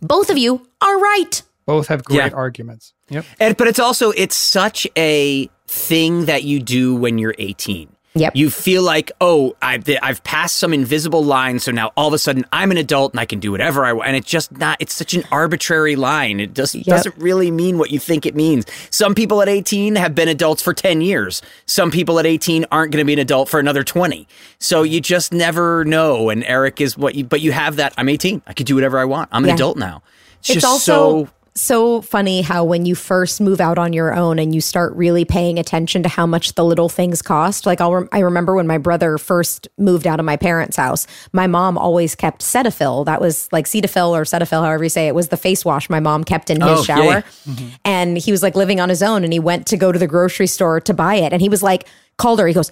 [0.00, 1.42] both of you are right.
[1.66, 2.28] Both have great Yeah.
[2.32, 2.94] arguments.
[3.10, 3.24] Yep.
[3.40, 7.88] And, but it's also it's such a thing that you do when you're 18.
[8.14, 8.34] Yep.
[8.34, 12.18] You feel like, oh, I've, I've passed some invisible line, so now all of a
[12.18, 14.08] sudden I'm an adult and I can do whatever I want.
[14.08, 16.40] And it's just not, it's such an arbitrary line.
[16.40, 18.64] It just doesn't really mean what you think it means.
[18.90, 21.42] Some people at 18 have been adults for 10 years.
[21.66, 24.26] Some people at 18 aren't going to be an adult for another 20.
[24.58, 26.28] So you just never know.
[26.30, 28.42] And Eric is what you, but you have that, I'm 18.
[28.46, 29.28] I can do whatever I want.
[29.32, 29.54] I'm an Yeah.
[29.54, 30.02] adult now.
[30.40, 31.30] It's, it's just also so
[31.60, 35.24] so funny how when you first move out on your own and you start really
[35.24, 38.66] paying attention to how much the little things cost like I'll rem- I remember when
[38.66, 43.20] my brother first moved out of my parents house my mom always kept Cetaphil that
[43.20, 46.24] was like Cetaphil or Cetaphil however you say it was the face wash my mom
[46.24, 47.22] kept in his Oh, shower yay.
[47.46, 47.66] Mm-hmm.
[47.84, 50.06] and he was like living on his own and he went to go to the
[50.06, 51.86] grocery store to buy it and he was like
[52.18, 52.70] called her he goes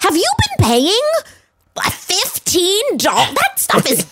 [0.00, 1.00] have you been paying
[1.90, 3.34] fifteen dollars?
[3.34, 4.04] That stuff is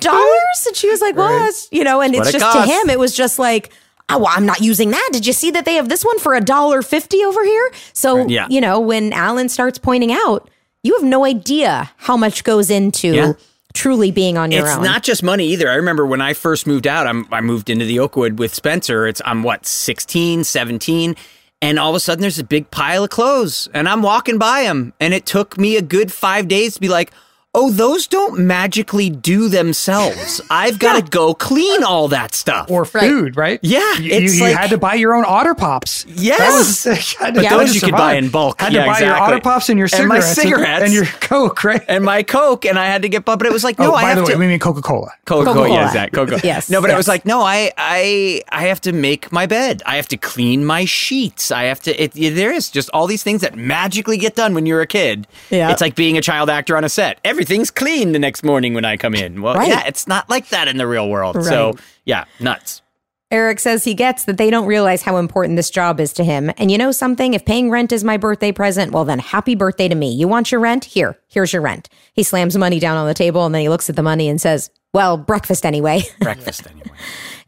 [0.00, 0.66] dollars.
[0.66, 2.98] And she was like, "Well, it's, you know," and it's it just to him, it
[2.98, 3.72] was just like.
[4.12, 5.10] Oh, well, I'm not using that.
[5.12, 7.70] Did you see that they have this one for a dollar fifty over here?
[7.92, 8.48] So, Yeah.
[8.50, 10.50] you know, when Alan starts pointing out,
[10.82, 13.32] you have no idea how much goes into Yeah.
[13.72, 14.80] truly being on your it's own.
[14.80, 15.70] It's not just money either.
[15.70, 19.06] I remember when I first moved out, I'm, I moved into the Oakwood with Spencer.
[19.06, 21.14] It's I'm what 16, 17,
[21.62, 24.64] and all of a sudden there's a big pile of clothes, and I'm walking by
[24.64, 27.12] them, and it took me a good five days to be like.
[27.52, 30.40] Oh, those don't magically do themselves.
[30.50, 32.70] I've got to go clean all that stuff.
[32.70, 33.58] Or food, right?
[33.60, 36.06] Yeah, You, you- it's you like- had to buy your own Otter Pops.
[36.06, 36.84] Yes.
[36.84, 37.56] That was, had to- Yeah.
[37.56, 38.60] Those you could buy in bulk.
[38.60, 39.16] Had Yeah, to buy your.
[39.16, 40.40] Otter Pops and your And my cigarettes.
[40.40, 40.84] cigarettes.
[40.84, 41.82] And your Coke, right?
[41.88, 44.02] and my Coke, and I had to get, but it was like, no, oh, I
[44.02, 44.38] by have the way, to.
[44.38, 45.10] we mean Coca Cola.
[45.24, 45.68] Coca Cola, Coca-Cola.
[45.70, 46.30] yes, that Coca.
[46.30, 49.46] Cola, yes, No, but it was like, no, I, I, I have to make my
[49.46, 49.82] bed.
[49.84, 51.50] I have to clean my sheets.
[51.50, 52.00] I have to.
[52.00, 55.26] It, there is just all these things that magically get done when you're a kid.
[55.50, 55.72] Yeah.
[55.72, 57.18] it's like being a child actor on a set.
[57.40, 59.40] Everything's clean the next morning when I come in.
[59.40, 59.68] Well, Right.
[59.68, 61.42] yeah, it's not like that in the real world.
[61.42, 61.72] So,
[62.04, 62.82] yeah, nuts.
[63.30, 66.50] Eric says he gets that they don't realize how important this job is to him.
[66.58, 67.32] And you know something?
[67.32, 70.12] If paying rent is my birthday present, well, then happy birthday to me.
[70.12, 70.84] You want your rent?
[70.84, 71.88] Here, here's your rent.
[72.12, 74.38] He slams money down on the table and then he looks at the money and
[74.38, 76.02] says, Well, breakfast anyway.
[76.20, 76.90] Breakfast anyway.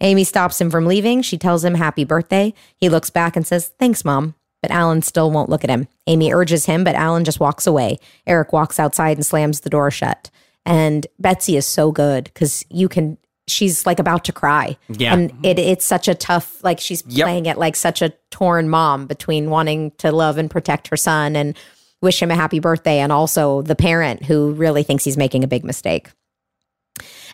[0.00, 1.20] Amy stops him from leaving.
[1.20, 2.54] She tells him happy birthday.
[2.76, 4.36] He looks back and says, Thanks, mom.
[4.62, 5.88] But Alan still won't look at him.
[6.06, 7.98] Amy urges him, but Alan just walks away.
[8.26, 10.30] Eric walks outside and slams the door shut.
[10.64, 14.76] And Betsy is so good because you can, she's like about to cry.
[14.88, 15.14] Yeah.
[15.14, 17.24] And it, it's such a tough, like she's Yep.
[17.24, 21.34] playing it like such a torn mom between wanting to love and protect her son
[21.34, 21.56] and
[22.00, 25.46] wish him a happy birthday, and also the parent who really thinks he's making a
[25.48, 26.10] big mistake.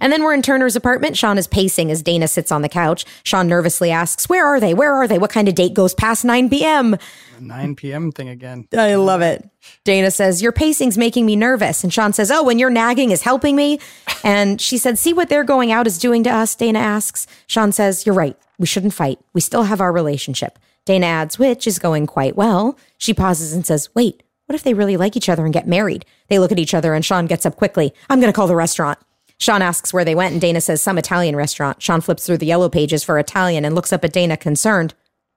[0.00, 1.16] And then we're in Turner's apartment.
[1.16, 3.04] Shawn is pacing as Dana sits on the couch.
[3.24, 4.74] Shawn nervously asks, Where are they?
[4.74, 5.18] Where are they?
[5.18, 6.96] What kind of date goes past 9 p.m.?
[7.40, 8.12] 9 p.m.
[8.12, 8.66] thing again.
[8.76, 9.48] I love it.
[9.84, 11.82] Dana says, Your pacing's making me nervous.
[11.84, 13.80] And Shawn says, Oh, when your nagging is helping me.
[14.24, 16.54] And she said, See what they're going out is doing to us?
[16.54, 17.26] Dana asks.
[17.46, 18.36] Shawn says, You're right.
[18.58, 19.18] We shouldn't fight.
[19.32, 20.58] We still have our relationship.
[20.84, 22.78] Dana adds, Which is going quite well.
[22.96, 26.04] She pauses and says, Wait, what if they really like each other and get married?
[26.28, 27.92] They look at each other and Shawn gets up quickly.
[28.08, 28.98] I'm going to call the restaurant.
[29.40, 31.80] Shawn asks where they went, and Dana says some Italian restaurant.
[31.80, 34.94] Shawn flips through the yellow pages for Italian and looks up at Dana concerned.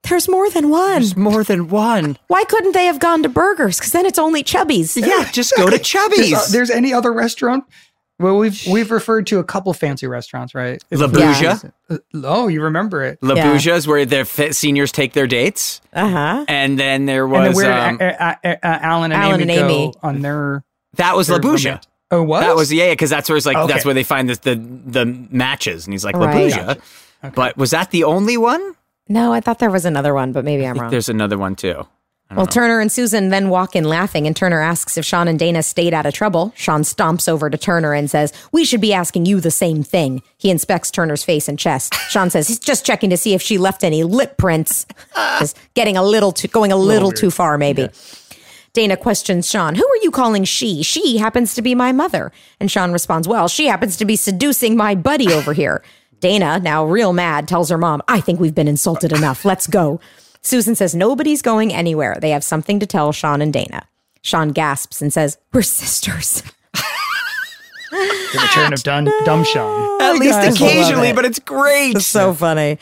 [0.08, 0.94] There's more than one.
[1.00, 2.18] There's more than one.
[2.26, 3.78] Why couldn't they have gone to Burgers?
[3.78, 4.96] Because then it's only Chubby's.
[4.96, 6.50] Yeah, just go to There's, Chubby's.
[6.50, 7.62] there's any other restaurant?
[8.18, 10.82] Well, we've we've referred to a couple fancy restaurants, right?
[10.90, 11.12] La Yeah.
[11.34, 11.72] Bougia.
[11.90, 13.18] Uh, Oh, you remember it?
[13.22, 13.52] La Yeah.
[13.52, 15.80] Bougia is where the fi- seniors take their dates.
[15.92, 16.44] Uh huh.
[16.48, 19.22] And then there And then was, where did um, A- A- A- A- Alan and
[19.22, 19.94] Alan Amy and go Amy.
[20.02, 20.64] on their
[20.96, 21.64] that was La their Bougia.
[21.66, 22.40] romance- Oh, what?
[22.40, 23.72] That was yeah, because that's where it's like Okay.
[23.72, 26.52] that's where they find the the, the matches, and he's like La Right.
[26.52, 27.32] Bougia.
[27.34, 28.74] But was that the only one?
[29.08, 30.90] No, I thought there was another one, but maybe I'm wrong.
[30.90, 31.86] There's another one too.
[32.34, 35.62] Well, Turner and Susan then walk in laughing, and Turner asks if Shawn and Dana
[35.62, 36.50] stayed out of trouble.
[36.56, 40.22] Shawn stomps over to Turner and says, We should be asking you the same thing.
[40.38, 41.92] He inspects Turner's face and chest.
[42.08, 44.86] Shawn says he's just checking to see if she left any lip prints.
[45.40, 47.90] Just getting a little too, going a little too far, maybe.
[48.74, 50.82] Dana questions Shawn, Who are you calling she?
[50.82, 52.32] She happens to be my mother.
[52.58, 55.84] And Shawn responds, Well, she happens to be seducing my buddy over here.
[56.20, 59.44] Dana, now real mad, tells her mom, I think we've been insulted enough.
[59.44, 60.00] Let's go.
[60.40, 62.16] Susan says nobody's going anywhere.
[62.20, 63.86] They have something to tell Shawn and Dana.
[64.22, 66.42] Shawn gasps and says, We're sisters.
[67.92, 69.70] the return of Dun- Dumb Shawn.
[70.00, 71.16] Oh At least guys occasionally, it.
[71.16, 71.96] but it's great.
[71.96, 72.78] It's so funny.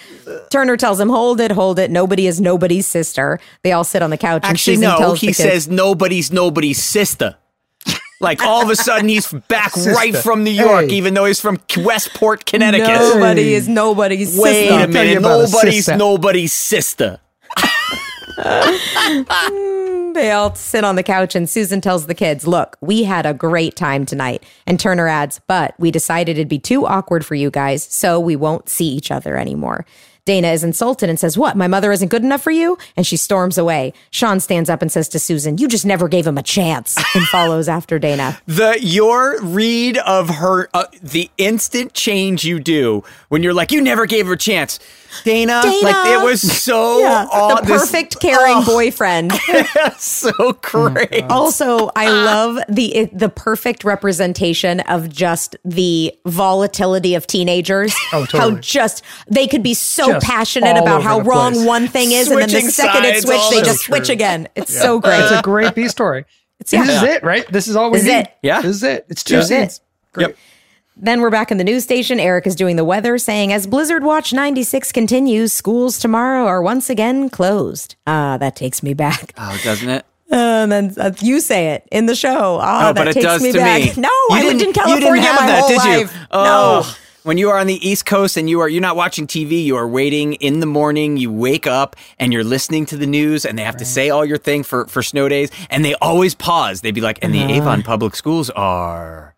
[0.51, 1.91] Turner tells him, Hold it, hold it.
[1.91, 3.41] Nobody is nobody's sister.
[3.63, 4.43] They all sit on the couch.
[4.45, 4.99] and Actually, Susan no.
[4.99, 7.37] tells He says nobody's nobody's sister.
[8.23, 10.97] Like all of a sudden he's back right from New York, Hey.
[10.97, 12.87] even though he's from Westport, Connecticut.
[12.89, 14.85] Nobody is nobody's Wait sister.
[14.85, 15.97] a minute, about a nobody's sister.
[15.97, 17.19] nobody's sister.
[20.15, 23.35] They all sit on the couch, and Susan tells the kids, Look, we had a
[23.35, 24.43] great time tonight.
[24.67, 28.37] And Turner adds, But we decided it'd be too awkward for you guys, so we
[28.37, 29.87] won't see each other anymore.
[30.27, 31.57] Dana is insulted and says, What?
[31.57, 32.77] My mother isn't good enough for you?
[32.97, 33.93] And she storms away.
[34.11, 37.25] Shawn stands up and says to Susan, You just never gave him a chance, and
[37.29, 38.39] follows after Dana.
[38.47, 43.81] The your read of her, uh, the instant change you do when you're like, you
[43.81, 44.79] never gave her a chance,
[45.25, 45.61] Dana.
[45.63, 45.85] Dana!
[45.85, 49.33] Like it was so aw- the this- perfect caring oh, boyfriend.
[49.99, 51.25] so oh great.
[51.25, 57.95] Also, I love the the perfect representation of just the volatility of teenagers.
[58.13, 58.55] Oh, totally.
[58.55, 61.67] How just they could be so Just passionate about how wrong place.
[61.67, 64.07] one thing is, and then the Switching second it sides switch, they just So switch
[64.07, 64.13] true.
[64.15, 64.49] again.
[64.55, 65.21] It's so great.
[65.21, 66.25] It's a great B story.
[66.61, 67.51] It's- This is it, right?
[67.51, 68.19] This is all we This is need.
[68.21, 68.31] it.
[68.43, 68.61] Yeah.
[68.61, 69.07] This is it.
[69.09, 69.81] It's two This is scenes.
[70.13, 70.29] Great.
[70.29, 70.37] Yep.
[71.03, 72.21] Then we're back in the news station.
[72.21, 76.91] Eric is doing the weather, saying, as Blizzard Watch 96 continues, schools tomorrow are once
[76.91, 77.97] again closed.
[78.07, 79.33] Ah, that takes me back.
[79.39, 80.05] Oh, doesn't it?
[80.31, 82.59] and then uh, you say it in the show.
[82.61, 83.81] Ah, Oh, that but it takes does me to back.
[83.83, 83.93] me.
[84.03, 85.99] No, You I lived in you California didn't have my that, whole did you?
[86.05, 86.17] life.
[86.33, 86.45] Oh.
[86.87, 86.93] No.
[87.23, 89.77] When you are on the East Coast and you are you're not watching TV, you
[89.77, 91.17] are waiting in the morning.
[91.19, 94.25] You wake up and you're listening to the news, and they have to say all
[94.25, 96.81] your thing for for snow days, and they always pause.
[96.81, 97.53] They'd be like, "And the Uh-huh.
[97.53, 99.35] Avon Public Schools are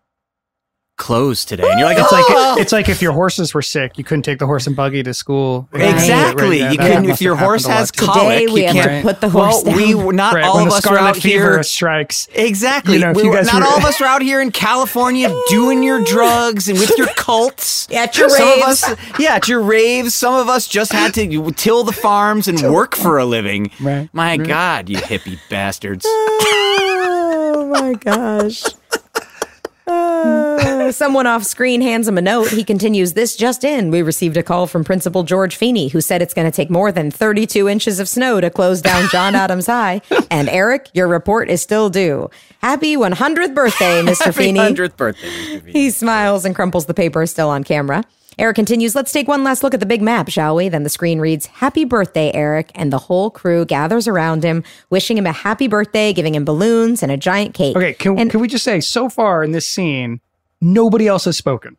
[0.97, 2.25] closed today," and you're like, It's like
[2.59, 5.13] it's like if your horses were sick, you couldn't take the horse and buggy to
[5.13, 5.67] school.
[5.73, 6.61] Exactly.
[6.61, 8.39] Right, you that couldn't if your horse has colic.
[8.39, 9.05] Today we you have can't.
[9.05, 9.75] to put the horse well, down.
[10.05, 11.63] we not Right, all when of us are scarlet out fever here.
[11.63, 12.27] strikes.
[12.33, 12.93] Exactly.
[12.95, 15.29] You know, we you guys not were- all of us are out here in California
[15.49, 17.87] doing your drugs and with your cults.
[17.91, 18.83] At your Some raves.
[18.83, 20.13] of us, yeah, at your raves.
[20.15, 23.71] Some of us just had to till the farms and work for a living.
[23.81, 24.09] Right.
[24.13, 26.05] My God, you hippie bastards.
[27.55, 28.63] Oh my gosh.
[30.23, 32.49] Uh, someone off screen hands him a note.
[32.49, 33.91] He continues, This just in.
[33.91, 36.91] We received a call from Principal George Feeney, who said it's going to take more
[36.91, 40.01] than 32 inches of snow to close down John Adams High.
[40.31, 42.29] And Eric, your report is still due.
[42.61, 44.25] Happy 100th birthday, Mr.
[44.25, 44.59] Happy Feeney.
[44.59, 45.61] hundredth birthday, Mr.
[45.61, 45.71] Feeney.
[45.71, 48.03] He smiles and crumples the paper still on camera.
[48.39, 50.69] Eric continues, Let's take one last look at the big map, shall we?
[50.69, 52.71] Then the screen reads, Happy birthday, Eric.
[52.75, 57.03] And the whole crew gathers around him, wishing him a happy birthday, giving him balloons
[57.03, 57.75] and a giant cake.
[57.75, 60.19] Okay, can, And- can we just say so far in this scene,
[60.61, 61.77] nobody else has spoken.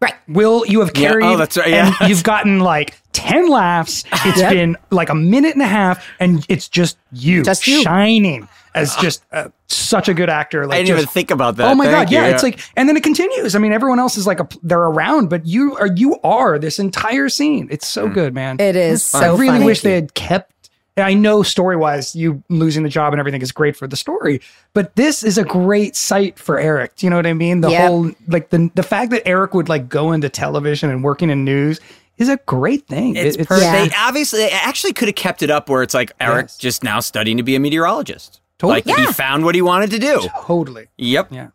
[0.00, 0.14] Right.
[0.26, 1.94] Will, you have Yeah, oh, carried, oh, that's right, yeah.
[2.00, 4.02] and you've gotten like 10 laughs.
[4.24, 4.50] It's Yep.
[4.52, 7.82] been like a minute and a half, and it's just you, Just you.
[7.82, 10.66] shining as just uh, such a good actor.
[10.66, 11.70] Like I didn't just, even think about that.
[11.70, 13.54] Oh my Thank god, you, yeah, it's like, and then it continues.
[13.54, 16.78] I mean, everyone else is like a, they're around, but you are you are this
[16.78, 17.68] entire scene.
[17.70, 18.56] It's so good, man.
[18.60, 19.64] It is I really funny.
[19.64, 20.52] wish they had kept
[20.96, 24.42] I know story wise, you losing the job and everything is great for the story,
[24.74, 26.96] but this is a great site for Eric.
[26.96, 27.62] Do you know what I mean?
[27.62, 27.80] The Yep.
[27.88, 31.44] whole like the the fact that Eric would like go into television and working in
[31.46, 31.80] news
[32.18, 33.16] is a great thing.
[33.16, 33.64] It's, It- perfect.
[33.72, 33.86] Yeah.
[33.86, 36.58] They obviously they actually could have kept it up where it's like Eric Yes.
[36.58, 38.41] just now studying to be a meteorologist.
[38.62, 38.82] Totally.
[38.86, 40.28] Like he found what he wanted to do.
[40.42, 40.86] totally.
[40.96, 41.32] Yep.
[41.32, 41.48] Yeah.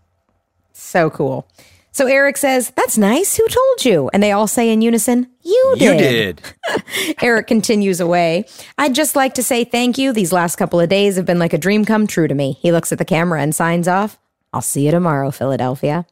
[0.73, 1.47] So cool.
[1.93, 3.37] So Eric says, That's nice.
[3.37, 4.09] Who told you?
[4.13, 5.81] And they all say in unison, You did.
[5.81, 6.41] You did.
[6.75, 7.15] did.
[7.23, 8.45] Eric continues away.
[8.77, 10.11] I'd just like to say thank you.
[10.11, 12.57] These last couple of days have been like a dream come true to me.
[12.61, 14.19] He looks at the camera and signs off.
[14.51, 16.05] I'll see you tomorrow, Philadelphia.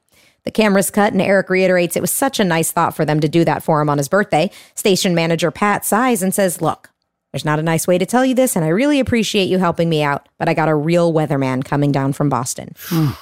[0.46, 3.28] The camera's cut, and Eric reiterates it was such a nice thought for them to
[3.28, 4.50] do that for him on his birthday.
[4.76, 6.90] Station manager Pat sighs and says, Look,
[7.36, 9.90] there's not a nice way to tell you this, and I really appreciate you helping
[9.90, 12.74] me out, but I got a real weatherman coming down from Boston.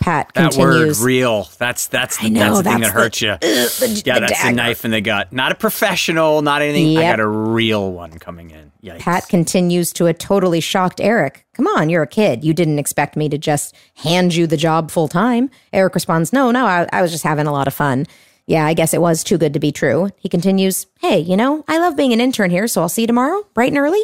[0.02, 1.00] Pat That continues.
[1.00, 1.50] word real.
[1.58, 3.38] That's that's the, know, that's the thing that that's the- hurts you.
[3.42, 5.34] the- yeah, that's the knife in the gut.
[5.34, 6.96] Not a professional, not anything.
[7.00, 8.72] I got a real one coming in.
[8.84, 9.00] Yikes.
[9.00, 11.48] Pat continues to a totally shocked Eric.
[11.56, 12.44] Come on, you're a kid.
[12.44, 15.50] You didn't expect me to just hand you the job full time.
[15.72, 18.06] Eric responds, No, no, I, I was just having a lot of fun.
[18.46, 20.10] Yeah, I guess it was too good to be true.
[20.18, 23.08] He continues, Hey, you know, I love being an intern here, so I'll see you
[23.08, 24.02] tomorrow, bright and early.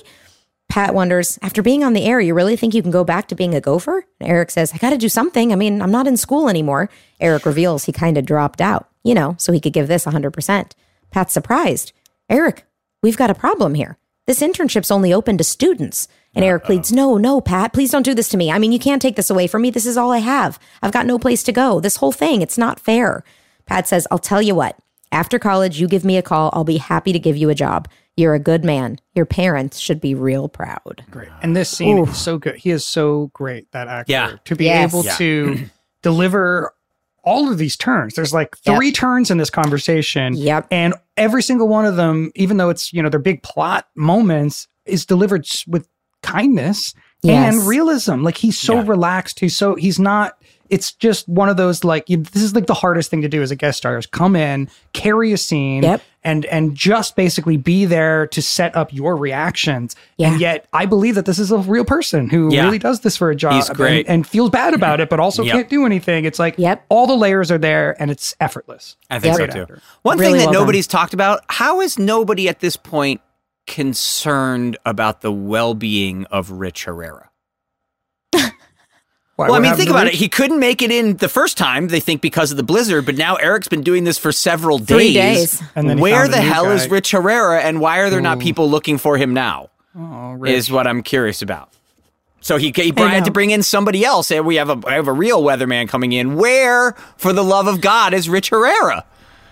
[0.70, 3.36] Pat wonders, After being on the air, you really think you can go back to
[3.36, 4.06] being a gopher?
[4.20, 5.52] And Eric says, I got to do something.
[5.52, 6.90] I mean, I'm not in school anymore.
[7.20, 10.72] Eric reveals he kind of dropped out, you know, so he could give this 100%.
[11.12, 11.92] Pat's surprised.
[12.30, 12.66] Eric,
[13.02, 13.98] we've got a problem here.
[14.28, 16.08] This internship's only open to students.
[16.36, 18.52] And Eric pleads, No, no, Pat, please don't do this to me.
[18.52, 19.72] I mean, you can't take this away from me.
[19.72, 20.60] This is all I have.
[20.84, 21.80] I've got no place to go.
[21.80, 23.24] This whole thing, it's not fair.
[23.70, 24.78] Pat says, I'll tell you what.
[25.12, 26.50] After college, you give me a call.
[26.54, 27.88] I'll be happy to give you a job.
[28.18, 29.00] You're a good man.
[29.16, 31.04] Your parents should be real proud.
[31.10, 31.30] Great.
[31.42, 32.56] And this scene is so good.
[32.58, 34.12] He is so great, that actor.
[34.12, 34.34] Yeah.
[34.46, 34.94] To be Yes.
[34.94, 35.16] able Yeah.
[35.16, 35.58] to
[36.04, 36.74] deliver
[37.24, 38.16] all of these turns.
[38.16, 38.96] There's like three Yep.
[38.96, 40.34] turns in this conversation.
[40.36, 40.68] Yep.
[40.72, 44.68] And every single one of them, even though it's, you know, they're big plot moments,
[44.86, 45.88] is delivered with
[46.24, 47.56] kindness Yes.
[47.56, 48.24] and realism.
[48.24, 48.84] Like he's so Yeah.
[48.88, 49.40] relaxed.
[49.40, 50.34] He's so he's not
[50.70, 53.42] it's just one of those like you, this is like the hardest thing to do
[53.42, 56.02] as a guest star is come in, carry a scene, Yep.
[56.24, 59.96] and and just basically be there to set up your reactions.
[60.18, 60.32] Yeah.
[60.32, 62.66] And yet, I believe that this is a real person who Yeah.
[62.66, 63.54] really does this for a job.
[63.54, 64.06] He's great.
[64.08, 65.54] And, and feels bad about it, but also Yep.
[65.56, 66.26] can't do anything.
[66.26, 66.86] It's like Yep.
[66.90, 68.96] all the layers are there, and it's effortless.
[69.10, 69.52] I think Yep.
[69.52, 69.62] so too.
[69.64, 69.82] Actor.
[70.04, 70.62] One Really thing that well done.
[70.64, 73.22] nobody's talked about: how is nobody at this point
[73.66, 77.29] concerned about the well-being of Rich Herrera?
[79.40, 80.16] Why, Well, I mean, think about Rich?
[80.16, 80.18] it.
[80.18, 81.88] He couldn't make it in the first time.
[81.88, 85.14] They think because of the blizzard, but now Eric's been doing this for several Three
[85.14, 85.60] days.
[85.60, 85.64] days.
[85.76, 86.74] And then Where the hell guy.
[86.74, 89.70] is Rich Herrera, and why are there not people looking for him now?
[89.98, 90.52] Oh, Rich.
[90.54, 91.70] Is what I'm curious about.
[92.42, 94.96] So he, he I had to bring in somebody else, and we have a I
[94.96, 96.36] have a real weatherman coming in.
[96.36, 99.06] Where, for the love of God, is Rich Herrera?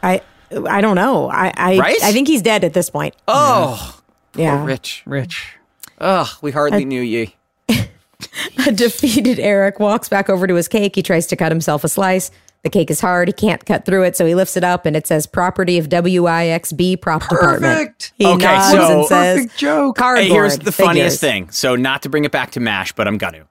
[0.04, 0.22] I
[0.70, 1.30] I don't know.
[1.30, 2.04] I I, Right?
[2.04, 3.16] I think he's dead at this point.
[3.26, 3.98] Oh,
[4.36, 4.58] Yeah.
[4.58, 5.04] poor Rich.
[5.06, 5.54] Rich.
[6.00, 7.36] Ugh, we hardly knew ye.
[8.68, 10.96] A defeated Eric walks back over to his cake.
[10.96, 12.32] He tries to cut himself a slice.
[12.64, 13.28] The cake is hard.
[13.30, 15.88] He can't cut through it, so he lifts it up and it says property of
[15.90, 17.62] WIXB prop department.
[17.62, 18.14] Perfect.
[18.18, 19.96] He Okay, nods so- and says Perfect joke.
[19.98, 20.28] cardboard.
[20.28, 21.34] Hey, here's the funniest figures.
[21.34, 21.50] thing.
[21.52, 23.46] So, not to bring it back to MASH, but I'm gonna.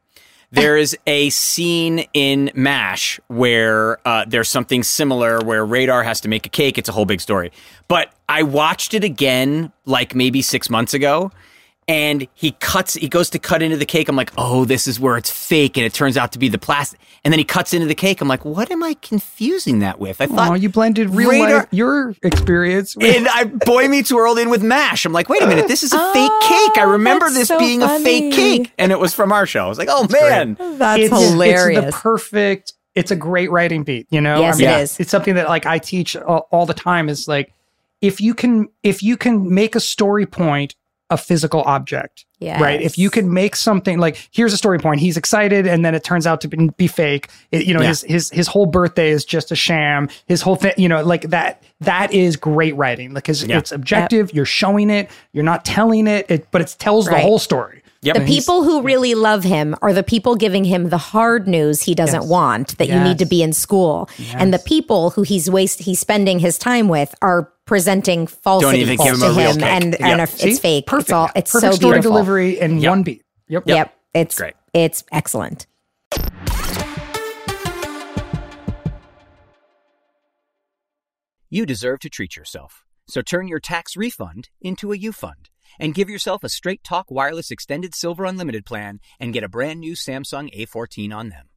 [0.53, 6.29] There is a scene in MASH where uh, there's something similar where Radar has to
[6.29, 6.79] make a cake.
[6.79, 7.51] It's a whole big story.
[7.89, 11.33] But I watched it again, like maybe six months ago,
[11.89, 14.09] and he cuts, he goes to cut into the cake.
[14.09, 16.59] I'm like, oh, this is where it's fake, and it turns out to be the
[16.59, 16.99] plastic.
[17.25, 18.21] And then he cuts into the cake.
[18.21, 20.21] I'm like, what am I confusing that with?
[20.21, 22.97] I thought Oh, you blended real Radar- life, your experience.
[22.97, 25.05] with- and I Boy Meets World in with Mash.
[25.05, 26.81] I'm like, wait a minute, this is a fake oh, cake.
[26.81, 29.65] I remember Oh, this so being a fake cake, and it was from our show.
[29.65, 31.85] I was like, oh man, That's it's, hilarious.
[31.85, 32.73] It's the perfect.
[32.95, 34.07] It's a great writing beat.
[34.11, 35.01] You know, Yes, I mean, it is.
[35.01, 37.09] It's something that like I teach all, all the time.
[37.09, 37.53] Is like
[38.01, 40.75] if you can if you can make a story point
[41.11, 42.25] a physical object.
[42.41, 42.83] Right.
[42.83, 46.05] If you can make something like here's a story point, he's excited, and then it
[46.05, 47.29] turns out to be, be fake.
[47.53, 47.89] It, you know, Yeah.
[47.89, 50.09] his his his whole birthday is just a sham.
[50.27, 51.63] His whole thing, you know, like that.
[51.81, 53.59] That is great writing because Yeah.
[53.59, 54.33] it's objective.
[54.35, 55.11] You're showing it.
[55.33, 56.27] You're not telling it.
[56.31, 57.83] It, but it tells the whole story.
[58.07, 58.17] Yep.
[58.19, 61.95] The people who really love him are the people giving him the hard news he
[61.95, 62.31] doesn't Yes.
[62.31, 64.09] want that you need to be in school.
[64.35, 68.97] And the people who he's waste he's spending his time with are presenting falsity even
[68.97, 69.65] give him to a real him cake.
[69.65, 70.01] and, Yep.
[70.03, 70.87] and if it's fake.
[70.87, 71.09] Perfect.
[71.09, 72.13] It's all it's Perfect so story beautiful.
[72.13, 72.91] delivery in Yep.
[72.91, 73.23] one beat.
[73.49, 73.65] Yep.
[73.67, 73.95] Yep.
[74.15, 74.55] It's Great.
[74.73, 75.67] It's excellent.
[81.49, 82.85] You deserve to treat yourself.
[83.09, 85.49] So turn your tax refund into a U fund
[85.79, 89.81] and give yourself a straight talk wireless extended silver unlimited plan and get a brand
[89.81, 91.49] new Samsung A14 on them.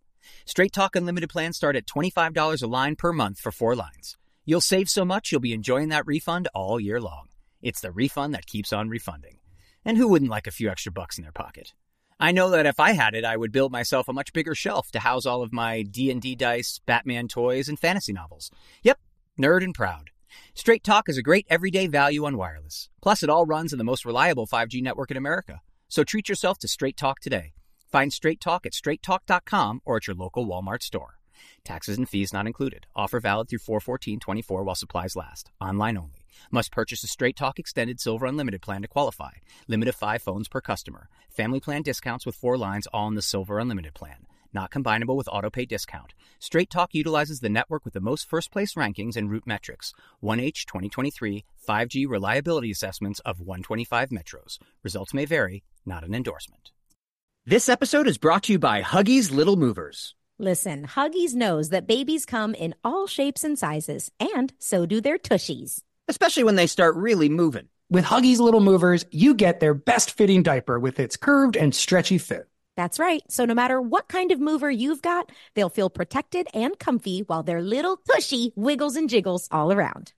[0.46, 4.18] Straight talk unlimited plans start at $25 a line per month for four lines.
[4.46, 7.28] You'll save so much you'll be enjoying that refund all year long.
[7.62, 9.40] It's the refund that keeps on refunding.
[9.86, 11.74] And who wouldn't like a few extra bucks in their pocket?
[12.20, 14.92] I know that if I had it, I would build myself a much bigger shelf
[14.92, 18.52] to house all of my D&D dice, Batman toys, and fantasy novels.
[18.84, 19.00] Yep,
[19.40, 20.10] nerd and proud.
[20.54, 22.90] Straight Talk is a great everyday value on wireless.
[23.02, 25.62] Plus, it all runs on the most reliable 5G network in America.
[25.88, 27.54] So treat yourself to Straight Talk today.
[27.92, 31.16] Find Straight Talk at straighttalk.com or at your local Walmart store.
[31.64, 32.86] Taxes and fees not included.
[32.96, 35.52] Offer valid through 41424 while supplies last.
[35.60, 36.26] Online only.
[36.52, 39.32] Must purchase a Straight Talk Extended Silver Unlimited plan to qualify.
[39.68, 41.10] Limit of 5 phones per customer.
[41.30, 44.26] Family plan discounts with 4 lines all in the Silver Unlimited plan.
[44.54, 46.14] Not combinable with autopay discount.
[46.40, 49.94] Straight Talk utilizes the network with the most first place rankings and RootMetrics.
[50.24, 54.58] 1H 2023 5G reliability assessments of 125 metros.
[54.84, 56.72] Results may vary, not an endorsement.
[57.46, 60.16] This episode is brought to you by Huggies Little Movers.
[60.40, 65.18] Listen, Huggies knows that babies come in all shapes and sizes, and so do their
[65.20, 65.82] tushies.
[66.08, 67.68] especially when they start really moving.
[67.92, 72.18] With Huggies Little Movers, you get their best fitting diaper with its curved and stretchy
[72.18, 72.49] fit.
[72.80, 73.22] That's right.
[73.28, 77.44] So no matter what kind of mover you've got, they'll feel protected and comfy while
[77.44, 80.14] their little tushy wiggles and jiggles all around.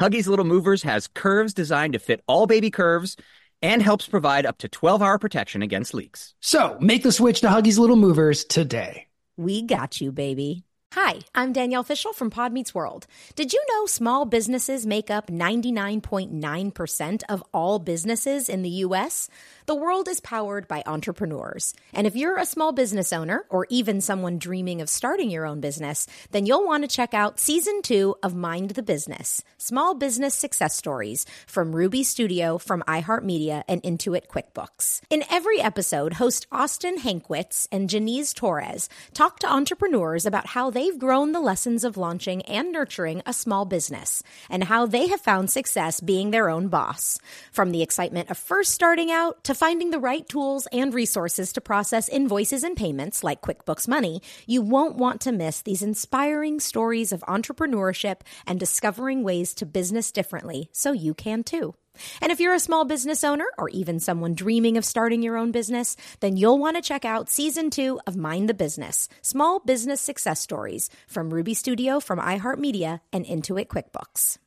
[0.00, 3.16] Huggies Little Movers has curves designed to fit all baby curves
[3.62, 6.34] and helps provide up to 12 hour protection against leaks.
[6.40, 9.06] So make the switch to Huggies Little Movers today.
[9.36, 10.64] We got you, baby.
[10.94, 13.06] Hi, I'm Danielle Fishel from Pod Meets World.
[13.36, 19.28] Did you know small businesses make up 99.9% of all businesses in the U.S.?
[19.66, 21.74] The world is powered by entrepreneurs.
[21.92, 25.60] And if you're a small business owner or even someone dreaming of starting your own
[25.60, 30.34] business, then you'll want to check out season two of Mind the Business Small Business
[30.34, 35.02] Success Stories from Ruby Studio, from iHeartMedia, and Intuit QuickBooks.
[35.10, 40.98] In every episode, host Austin Hankwitz and Janice Torres talk to entrepreneurs about how they've
[40.98, 45.50] grown the lessons of launching and nurturing a small business and how they have found
[45.50, 47.18] success being their own boss.
[47.52, 51.60] From the excitement of first starting out to finding the right tools and resources to
[51.60, 57.12] process invoices and payments like QuickBooks Money, you won't want to miss these inspiring stories
[57.12, 61.74] of entrepreneurship and discovering ways to business differently so you can too.
[62.22, 65.52] And if you're a small business owner or even someone dreaming of starting your own
[65.52, 70.00] business, then you'll want to check out season two of Mind the Business Small Business
[70.00, 74.38] Success Stories from Ruby Studio, from iHeartMedia, and Intuit QuickBooks.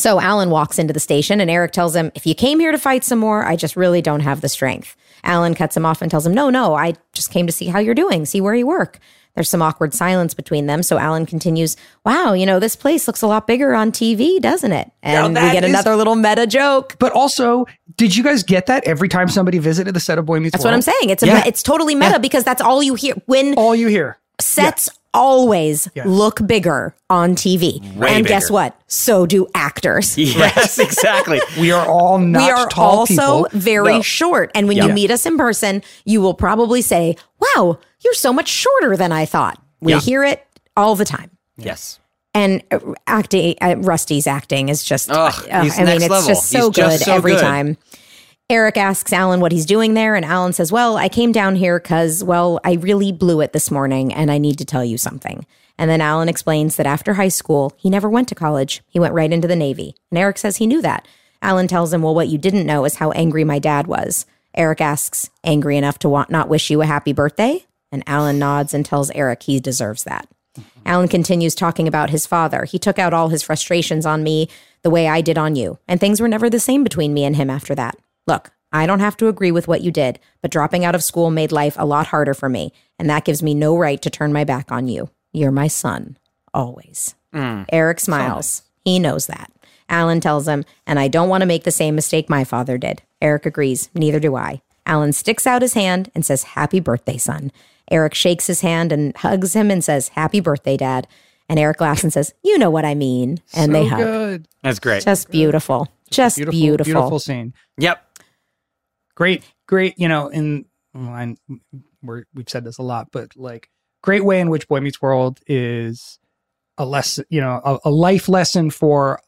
[0.00, 2.78] So Alan walks into the station and Eric tells him, If you came here to
[2.78, 4.96] fight some more, I just really don't have the strength.
[5.24, 7.80] Alan cuts him off and tells him, No, no, I just came to see how
[7.80, 8.98] you're doing, see where you work.
[9.34, 10.82] There's some awkward silence between them.
[10.82, 14.72] So Alan continues, Wow, you know, this place looks a lot bigger on TV, doesn't
[14.72, 14.90] it?
[15.02, 16.96] And we get is- another little meta joke.
[16.98, 17.66] But also,
[17.98, 20.64] did you guys get that every time somebody visited the set of Boy Meets That's
[20.64, 21.10] what I'm saying.
[21.10, 21.42] It's a Yeah.
[21.44, 22.18] it's totally meta Yeah.
[22.18, 24.16] because that's all you hear when All you hear.
[24.40, 26.06] sets always Yes.
[26.06, 27.80] look bigger on TV.
[27.96, 28.78] Way and guess what?
[28.86, 30.16] So do actors.
[30.18, 31.40] Yes, exactly.
[31.58, 33.48] We are all not we are tall also people.
[33.52, 34.02] very No.
[34.02, 34.50] short.
[34.54, 38.48] And when you meet us in person, you will probably say, Wow, you're so much
[38.48, 39.60] shorter than I thought.
[39.80, 40.00] We Yeah.
[40.00, 40.46] hear it
[40.76, 41.30] all the time.
[41.56, 41.98] yes.
[42.32, 46.28] And uh, acting, uh, Rusty's acting is just, Ugh, uh, I mean, it's level.
[46.28, 47.40] just so He's just good so every good.
[47.40, 47.76] time.
[48.50, 51.78] Eric asks Alan what he's doing there, and Alan says, Well, I came down here
[51.78, 55.46] because, well, I really blew it this morning and I need to tell you something.
[55.78, 58.82] And then Alan explains that after high school, he never went to college.
[58.88, 59.94] He went right into the Navy.
[60.10, 61.06] And Eric says he knew that.
[61.40, 64.26] Alan tells him, Well, what you didn't know is how angry my dad was.
[64.52, 67.66] Eric asks, Angry enough to want not wish you a happy birthday?
[67.92, 70.28] And Alan nods and tells Eric he deserves that.
[70.84, 72.64] Alan continues talking about his father.
[72.64, 74.48] He took out all his frustrations on me
[74.82, 77.36] the way I did on you, and things were never the same between me and
[77.36, 77.96] him after that.
[78.30, 81.30] Look, I don't have to agree with what you did, but dropping out of school
[81.30, 84.32] made life a lot harder for me, and that gives me no right to turn
[84.32, 85.10] my back on you.
[85.32, 86.16] You're my son,
[86.54, 87.16] always.
[87.34, 87.64] Mm.
[87.72, 88.62] Eric smiles.
[88.84, 89.50] He knows that.
[89.88, 93.02] Alan tells him, and I don't want to make the same mistake my father did.
[93.20, 93.90] Eric agrees.
[93.94, 94.62] Neither do I.
[94.86, 97.50] Alan sticks out his hand and says, Happy birthday, son.
[97.90, 101.08] Eric shakes his hand and hugs him and says, Happy birthday, dad.
[101.48, 103.40] And Eric laughs and says, You know what I mean.
[103.54, 103.98] And they So hug.
[103.98, 104.48] good.
[104.62, 105.02] That's great.
[105.02, 105.88] Just beautiful.
[106.10, 106.92] Just Beautiful, beautiful.
[106.92, 107.54] beautiful scene.
[107.78, 108.04] Yep.
[109.14, 111.34] Great great you know in well,
[112.02, 113.70] we're, we've said this a lot but like
[114.02, 116.18] great way in which boy meets world is
[116.78, 119.20] a lesson you know a, a life lesson for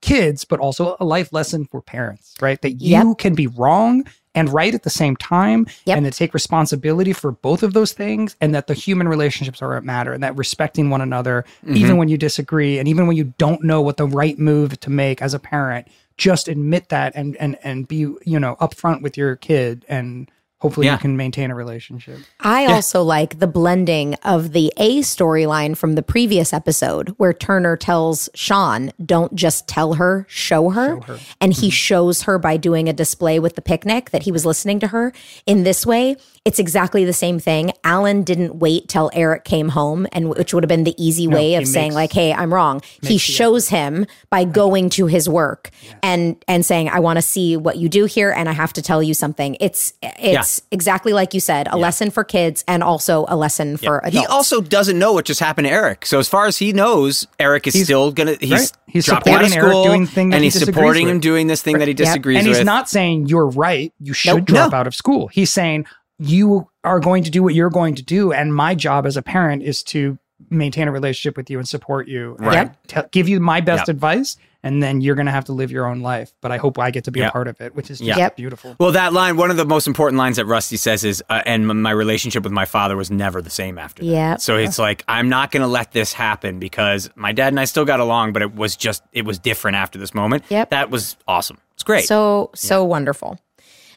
[0.00, 3.18] kids but also a life lesson for parents right that you Yep.
[3.18, 4.04] can be wrong
[4.38, 5.96] and right at the same time Yep.
[5.96, 9.74] and to take responsibility for both of those things and that the human relationships are
[9.74, 11.76] what matter and that respecting one another mm-hmm.
[11.76, 14.90] even when you disagree and even when you don't know what the right move to
[14.90, 19.16] make as a parent just admit that and and and be you know upfront with
[19.16, 20.94] your kid and hopefully Yeah.
[20.94, 22.18] you can maintain a relationship.
[22.40, 27.76] I also like the blending of the A storyline from the previous episode where Turner
[27.76, 31.00] tells Shawn, don't just tell her, show her.
[31.40, 31.70] And he mm-hmm.
[31.70, 35.12] shows her by doing a display with the picnic that he was listening to her.
[35.46, 36.16] In this way,
[36.48, 37.72] it's exactly the same thing.
[37.84, 41.54] Alan didn't wait till Eric came home, and which would have been the easy way
[41.56, 42.80] of he saying, makes- like, hey, I'm wrong.
[43.02, 45.70] He shows him by going to his work
[46.02, 48.82] and and saying, I want to see what you do here, and I have to
[48.82, 49.56] tell you something.
[49.60, 53.98] It's it's exactly like you said, a lesson for kids and also a lesson for
[53.98, 54.16] adults.
[54.18, 56.06] He also doesn't know what just happened to Eric.
[56.06, 58.72] So as far as he knows, Eric is still gonna he's, right.
[58.86, 61.14] He's dropping out of supporting Eric school doing thing and he he's disagrees supporting with.
[61.16, 62.46] him doing this thing that he disagrees with.
[62.46, 63.92] and he's not saying you're right.
[64.00, 64.44] You should Nope.
[64.46, 64.78] drop No.
[64.78, 65.28] out of school.
[65.28, 65.84] He's saying
[66.18, 69.22] you are going to do what you're going to do, and my job as a
[69.22, 70.18] parent is to
[70.50, 72.70] maintain a relationship with you and support you, and Right.
[72.86, 73.88] te- give you my best Yep.
[73.88, 76.32] advice, and then you're going to have to live your own life.
[76.40, 77.28] But I hope I get to be Yep.
[77.28, 78.18] a part of it, which is just Yep.
[78.18, 78.36] Yep.
[78.36, 78.76] beautiful.
[78.78, 81.66] Well, that line, one of the most important lines that Rusty says is, uh, and
[81.82, 84.08] my relationship with my father was never the same after that.
[84.08, 84.40] Yep.
[84.40, 87.64] So it's like, I'm not going to let this happen because my dad and I
[87.64, 90.44] still got along, but it was just, it was different after this moment.
[90.50, 90.70] Yep.
[90.70, 91.58] That was awesome.
[91.74, 92.04] It's great.
[92.04, 93.38] So, so wonderful.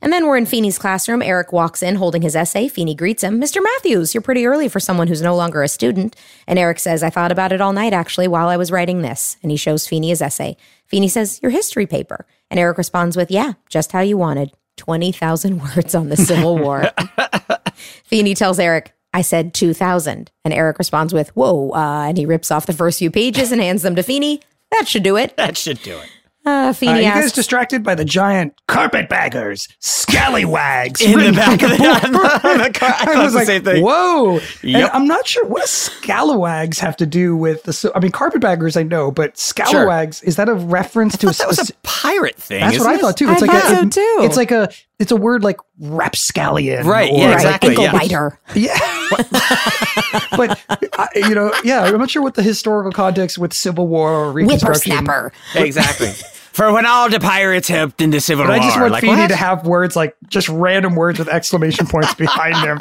[0.02, 1.22] And then we're in Feeney's classroom.
[1.22, 2.68] Eric walks in holding his essay.
[2.68, 3.40] Feeney greets him.
[3.40, 3.62] Mr.
[3.62, 6.16] Matthews, you're pretty early for someone who's no longer a student.
[6.48, 9.38] And Eric says, I thought about it all night, actually, while I was writing this.
[9.44, 10.58] And he shows Feeney his essay.
[10.88, 12.26] Feeney says, Your history paper.
[12.50, 14.52] And Eric responds with, Yeah, just how you wanted.
[14.78, 16.90] 20,000 words on the Civil War.
[18.04, 20.32] Feeney tells Eric, I said 2,000.
[20.44, 21.72] And Eric responds with, Whoa.
[21.72, 24.42] Uh, and he rips off the first few pages and hands them to Feeney.
[24.72, 25.38] That should do it.
[25.38, 26.10] that should do it.
[26.46, 31.36] Uh, Uh, Feeney you guys asks, distracted by the giant carpetbaggers, scallywags In the written
[31.36, 33.48] back of the, on on the, on the car, I I thought was the like,
[33.48, 33.84] same thing.
[33.84, 34.40] whoa.
[34.64, 34.90] Yep.
[34.94, 37.74] I'm not sure what does scalawags have to do with the.
[37.74, 41.48] so- I mean, carpetbaggers I know, but scalawags is that a reference to a, That
[41.48, 42.62] was a spec- pirate thing.
[42.62, 43.28] That's what isn't I thought too.
[43.28, 44.18] I It's like thought a, so, it- too.
[44.22, 44.70] It's like a
[45.00, 46.86] it's a word like rapscallion.
[46.88, 47.92] Right, or- yeah, right, exactly, ankle yeah.
[47.92, 48.40] biter.
[48.56, 48.78] Yeah.
[50.38, 50.60] but
[50.98, 54.32] I, you know, yeah, I'm not sure what the historical context with Civil War or
[54.32, 54.92] Reconstruction.
[55.06, 55.32] Whippersnapper.
[55.56, 56.12] Exactly.
[56.54, 58.60] For when all the pirates helped in the Civil But War.
[58.60, 59.30] I just want like, Feeney what?
[59.30, 62.80] to have words like just random words with exclamation points behind them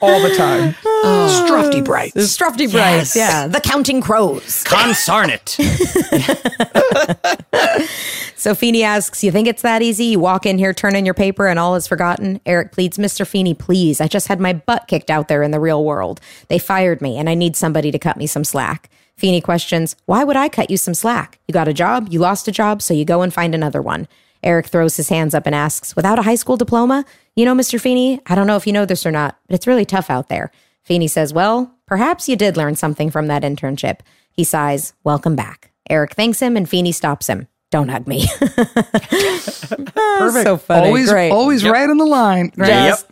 [0.00, 0.72] all the time.
[0.72, 1.82] Strufty oh.
[1.82, 2.14] bright.
[2.14, 3.14] Strufty Yes.
[3.14, 3.16] Bright.
[3.16, 3.48] Yeah.
[3.48, 4.64] The Counting Crows.
[4.64, 5.56] Consarnate.
[8.46, 10.04] So Feeney asks, You think it's that easy?
[10.04, 12.40] You walk in here, turn in your paper, and all is forgotten?
[12.46, 13.26] Eric pleads, Mr.
[13.26, 14.00] Feeney, please.
[14.00, 16.20] I just had my butt kicked out there in the real world.
[16.48, 18.88] They fired me, and I need somebody to cut me some slack.
[19.16, 21.38] Feeney questions, Why would I cut you some slack?
[21.48, 24.08] You got a job, you lost a job, so you go and find another one.
[24.42, 27.04] Eric throws his hands up and asks, Without a high school diploma?
[27.34, 27.80] You know, Mr.
[27.80, 30.28] Feeney, I don't know if you know this or not, but it's really tough out
[30.28, 30.50] there.
[30.82, 34.00] Feeney says, Well, perhaps you did learn something from that internship.
[34.30, 35.70] He sighs, Welcome back.
[35.88, 37.48] Eric thanks him, and Feeney stops him.
[37.70, 38.26] Don't hug me.
[38.40, 40.44] Perfect.
[40.44, 40.86] So funny.
[40.88, 41.30] Always, Great.
[41.30, 42.52] always right on the line.
[42.56, 42.68] Right?
[42.68, 43.04] Yes.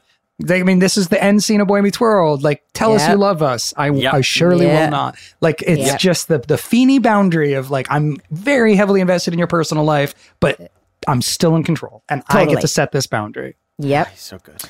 [0.43, 2.43] They- I mean, this is the end scene of Boy Meets World.
[2.43, 3.73] Like, tell us you love us.
[3.77, 4.15] I, Yep.
[4.15, 4.85] I surely Yeah.
[4.85, 5.17] will not.
[5.41, 5.99] Like, it's Yep.
[5.99, 10.15] just the the Feeney boundary of like, I'm very heavily invested in your personal life,
[10.41, 10.73] but
[11.07, 13.57] I'm still in control, and I get to set this boundary.
[13.79, 14.09] Yep.
[14.17, 14.63] so good.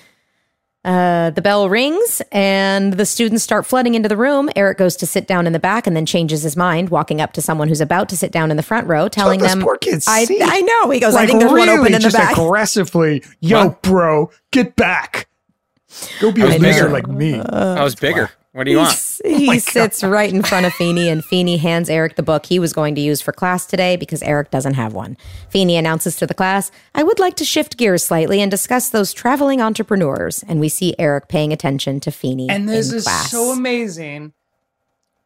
[0.84, 4.50] Uh, the bell rings and the students start flooding into the room.
[4.54, 7.32] Eric goes to sit down in the back and then changes his mind, walking up
[7.32, 10.04] to someone who's about to sit down in the front row, telling them, poor kid's
[10.06, 10.26] I.
[10.42, 10.90] I know.
[10.90, 12.32] He goes, I Like, think there's one really open in the just back.
[12.36, 13.74] aggressively, yo, Huh?
[13.80, 15.26] bro, get back.
[16.20, 16.88] Go be a was loser bigger.
[16.88, 17.40] like me.
[17.40, 18.30] I was bigger.
[18.52, 18.92] What do you He, want?
[18.92, 22.60] s- he sits right in front of Feeney, and Feeney hands Eric the book he
[22.60, 25.16] was going to use for class today because Eric doesn't have one.
[25.50, 29.12] Feeney announces to the class, I would like to shift gears slightly and discuss those
[29.12, 30.44] traveling entrepreneurs.
[30.48, 32.48] And we see Eric paying attention to Feeney.
[32.48, 33.30] and this in is class.
[33.32, 34.32] so amazing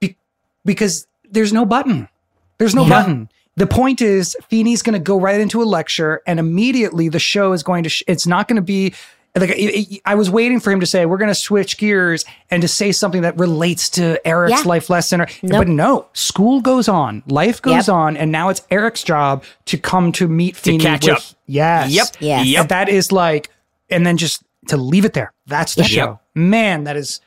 [0.00, 0.16] be-
[0.64, 2.08] because there's no button.
[2.56, 2.88] There's no Yeah.
[3.00, 3.28] button.
[3.56, 7.52] The point is, Feeney's going to go right into a lecture, and immediately the show
[7.52, 7.90] is going to.
[7.90, 8.94] Sh- it's not going to be
[9.36, 9.54] like it-
[9.94, 12.68] it- I was waiting for him to say we're going to switch gears and to
[12.68, 14.68] say something that relates to Eric's Yeah.
[14.68, 15.20] life lesson.
[15.20, 15.58] Or, Nope.
[15.60, 17.94] But no, school goes on, life goes Yep.
[17.94, 20.78] on, and now it's Eric's job to come to meet Feeney.
[20.84, 21.22] catch with, up.
[21.46, 21.90] Yes.
[21.90, 22.06] Yep.
[22.20, 22.46] Yes.
[22.46, 22.60] Yep.
[22.60, 23.50] And that is like,
[23.90, 25.32] and then just to leave it there.
[25.46, 25.90] That's the Yep.
[25.90, 26.20] show.
[26.34, 27.20] Man, that is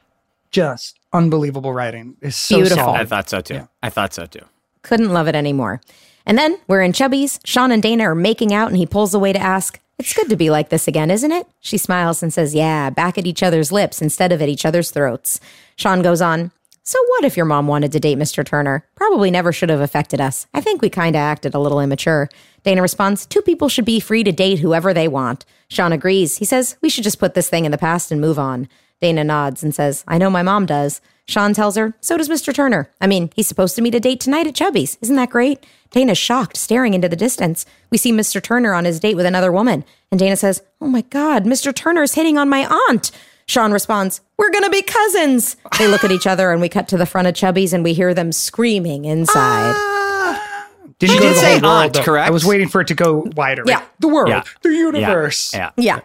[0.52, 2.16] just unbelievable writing.
[2.22, 2.84] It's so Beautiful.
[2.86, 3.00] solid.
[3.02, 3.68] I thought so too.
[3.82, 4.46] I thought so too.
[4.82, 5.82] Couldn't love it anymore.
[6.26, 7.40] And then we're in Chubby's.
[7.46, 10.36] Shawn and Dana are making out, and he pulls away to ask, It's good to
[10.36, 11.46] be like this again, isn't it?
[11.60, 14.90] She smiles and says, Yeah, back at each other's lips instead of at each other's
[14.90, 15.40] throats.
[15.76, 18.44] Shawn goes on, So what if your mom wanted to date Mr.
[18.44, 18.84] Turner?
[18.96, 20.48] Probably never should have affected us.
[20.56, 22.30] I think we kind of acted a little immature.
[22.64, 25.46] Dana responds, Two people should be free to date whoever they want.
[25.68, 26.38] Shawn agrees.
[26.38, 28.70] He says, We should just put this thing in the past and move on.
[29.02, 31.00] Dana nods and says, I know my mom does.
[31.32, 32.54] Shawn tells her, So does Mr.
[32.54, 32.90] Turner.
[33.00, 34.98] I mean, he's supposed to meet a date tonight at Chubby's.
[35.02, 35.66] Isn't that great?
[35.92, 37.66] Dana's shocked, staring into the distance.
[37.90, 38.42] We see Mr.
[38.42, 39.84] Turner on his date with another woman.
[40.12, 41.74] And Dana says, Oh my God, Mr.
[41.74, 43.12] Turner's hitting on my aunt.
[43.48, 45.56] Shawn responds, We're going to be cousins.
[45.80, 47.94] They look at each other and we cut to the front of Chubby's and we
[47.94, 49.74] hear them screaming inside.
[49.76, 50.68] Ah.
[51.00, 52.04] Didn't She go to the say whole world, aunt, though.
[52.04, 52.28] correct?
[52.28, 53.64] I was waiting for it to go wider.
[53.66, 53.78] Yeah.
[53.80, 54.44] Like, the world, Yeah.
[54.62, 54.78] the Yeah.
[54.80, 55.54] universe.
[55.78, 56.00] Yeah.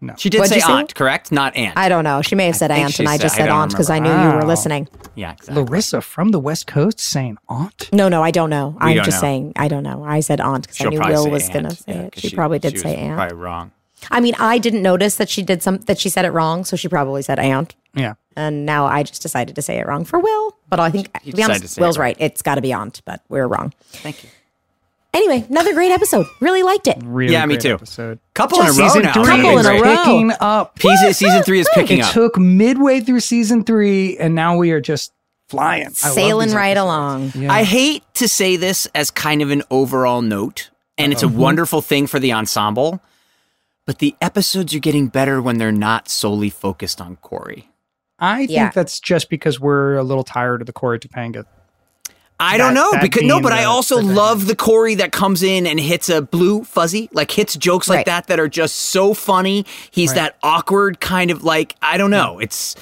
[0.00, 0.14] Yeah.
[0.16, 0.72] She did What'd say you say?
[0.72, 1.32] aunt, correct?
[1.32, 1.76] Not aunt.
[1.76, 2.22] I don't know.
[2.22, 3.90] She may have said think aunt she and I said- just said don't aunt because
[3.90, 4.28] I knew remember.
[4.30, 4.48] you were Wow.
[4.48, 4.88] listening.
[4.94, 5.08] Oh.
[5.16, 5.62] yeah, exactly.
[5.64, 7.88] Larissa from the West Coast saying aunt.
[7.92, 8.76] No, no, I don't know.
[8.80, 9.20] I'm don't just know.
[9.20, 10.04] saying, I don't know.
[10.04, 12.00] I said aunt because I She'll knew probably Will say was going to say Yeah,
[12.02, 12.12] it.
[12.12, 13.14] 'cause She, probably did she say was aunt.
[13.16, 13.70] Probably wrong.
[14.12, 16.76] I mean, I didn't notice that she did some that she said it wrong, so
[16.76, 17.74] she probably said aunt.
[17.94, 18.14] Yeah.
[18.36, 20.54] And now I just decided to say it wrong for Will.
[20.68, 22.16] But I think, to be decided honest, say it Will's right.
[22.16, 22.16] right.
[22.20, 23.72] It's got to be aunt, but we're wrong.
[23.90, 24.30] Thank you.
[25.18, 26.26] Anyway, another great episode.
[26.40, 26.96] Really liked it.
[27.02, 27.74] Really Yeah, me too.
[27.74, 28.20] Episode.
[28.34, 29.12] Couple in a row Season now.
[29.14, 29.96] three Couple is in a row.
[29.96, 30.78] picking up.
[30.78, 32.12] Season, season three is picking It up.
[32.12, 35.12] took midway through season three, and now we are just
[35.48, 35.90] flying.
[35.90, 36.84] Sailing right episodes.
[36.84, 37.32] along.
[37.34, 37.52] Yeah.
[37.52, 41.36] I hate to say this as kind of an overall note, and it's a uh-huh.
[41.36, 43.00] wonderful thing for the ensemble,
[43.86, 47.68] but the episodes are getting better when they're not solely focused on Corey.
[48.20, 48.70] I think Yeah.
[48.72, 51.44] that's just because we're a little tired of the Corey Topanga.
[52.40, 55.42] I That- don't know because no, being but I also love the Corey that comes
[55.42, 58.06] in and hits a blue fuzzy, like hits jokes like Right.
[58.06, 59.66] that that are just so funny.
[59.90, 60.16] He's Right.
[60.16, 62.38] that awkward kind of like I don't know.
[62.38, 62.76] It's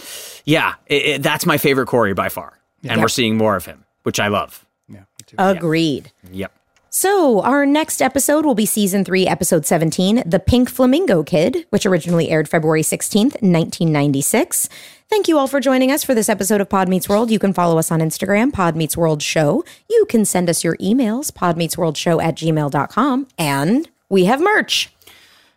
[0.45, 3.85] yeah, it, it- that's my favorite Corey by far, and we're seeing more of him,
[4.03, 4.65] which I love.
[4.89, 5.01] Yeah.
[5.39, 6.13] Agreed.
[6.31, 6.53] Yep.
[6.89, 11.85] So, our next episode will be season three, episode 17, The Pink Flamingo Kid, which
[11.85, 14.69] originally aired February 16th, 1996.
[15.09, 17.31] Thank you all for joining us for this episode of Pod Meets World.
[17.31, 19.65] You can follow us on Instagram, Pod Meets World Show.
[19.89, 23.29] You can send us your emails, podmeetsworldshow at gmail.com.
[23.39, 24.93] And we have merch.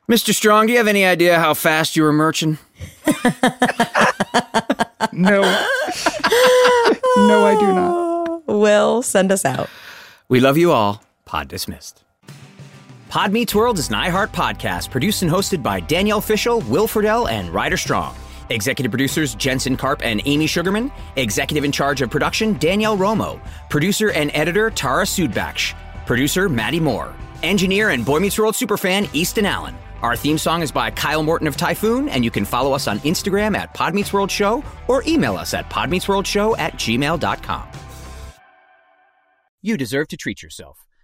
[0.08, 0.34] Mr.
[0.36, 2.60] Strong, do you have any idea how fast you were merching?
[5.12, 5.41] no,
[7.18, 8.47] no, I do not.
[8.47, 9.70] Will send us out.
[10.28, 11.04] We love you all.
[11.26, 12.04] Pod dismissed.
[13.10, 17.28] Pod Meets World is an iHeart podcast produced and hosted by Danielle Fishel, Will Friedle,
[17.30, 18.16] and Ryder Strong.
[18.50, 20.91] Executive producers Jensen Karp and Amy Sugarman.
[21.16, 23.39] Executive in charge of production Danielle Romo.
[23.70, 25.74] Producer and editor Tara Sudbakh.
[26.06, 27.14] Producer Maddie Moore.
[27.43, 29.76] Engineer and Boy Meets World superfan Easton Allen.
[30.02, 33.00] Our theme song is by Kyle Morton of Typhoon, and you can follow us on
[33.00, 37.68] Instagram at Pod Meets World Show or email us at podmeetsworldshow at gmail.com.
[39.62, 40.88] You deserve to treat yourself.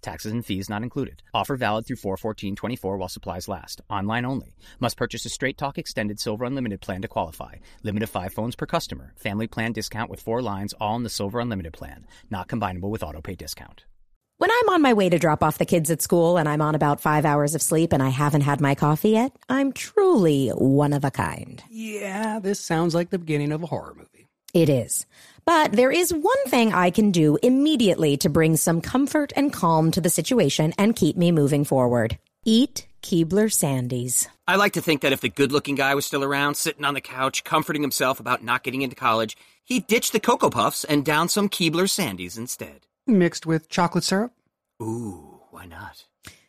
[0.00, 1.22] Taxes and fees not included.
[1.34, 3.80] Offer valid through 41424 while supplies last.
[3.88, 4.54] Online only.
[4.80, 7.56] Must purchase a Straight Talk Extended Silver Unlimited plan to qualify.
[7.82, 9.12] Limit of 5 phones per customer.
[9.16, 12.06] Family plan discount with 4 lines all in the Silver Unlimited plan.
[12.30, 13.84] Not combinable with autopay discount.
[14.38, 16.74] When I'm on my way to drop off the kids at school and I'm on
[16.74, 20.92] about five hours of sleep and I haven't had my coffee yet, I'm truly one
[20.92, 21.62] of a kind.
[21.70, 24.28] Yeah, this sounds like the beginning of a horror movie.
[24.52, 25.06] It is.
[25.46, 29.92] But there is one thing I can do immediately to bring some comfort and calm
[29.92, 32.18] to the situation and keep me moving forward.
[32.44, 34.26] Eat Keebler Sandies.
[34.48, 36.94] I like to think that if the good looking guy was still around, sitting on
[36.94, 41.04] the couch, comforting himself about not getting into college, he'd ditch the Cocoa Puffs and
[41.04, 42.80] down some Keebler Sandies instead.
[43.06, 44.32] Mixed with chocolate syrup.
[44.82, 46.06] Ooh, why not?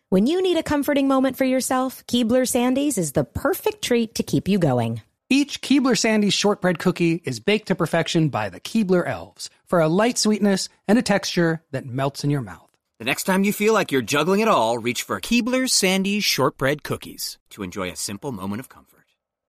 [0.09, 4.23] When you need a comforting moment for yourself, Keebler Sandies is the perfect treat to
[4.23, 5.01] keep you going.
[5.29, 9.89] Each Keebler Sandies shortbread cookie is baked to perfection by the Keebler elves for a
[9.89, 12.69] light sweetness and a texture that melts in your mouth.
[12.99, 16.81] The next time you feel like you're juggling it all, reach for Keebler Sandies shortbread
[16.81, 18.96] cookies to enjoy a simple moment of comfort.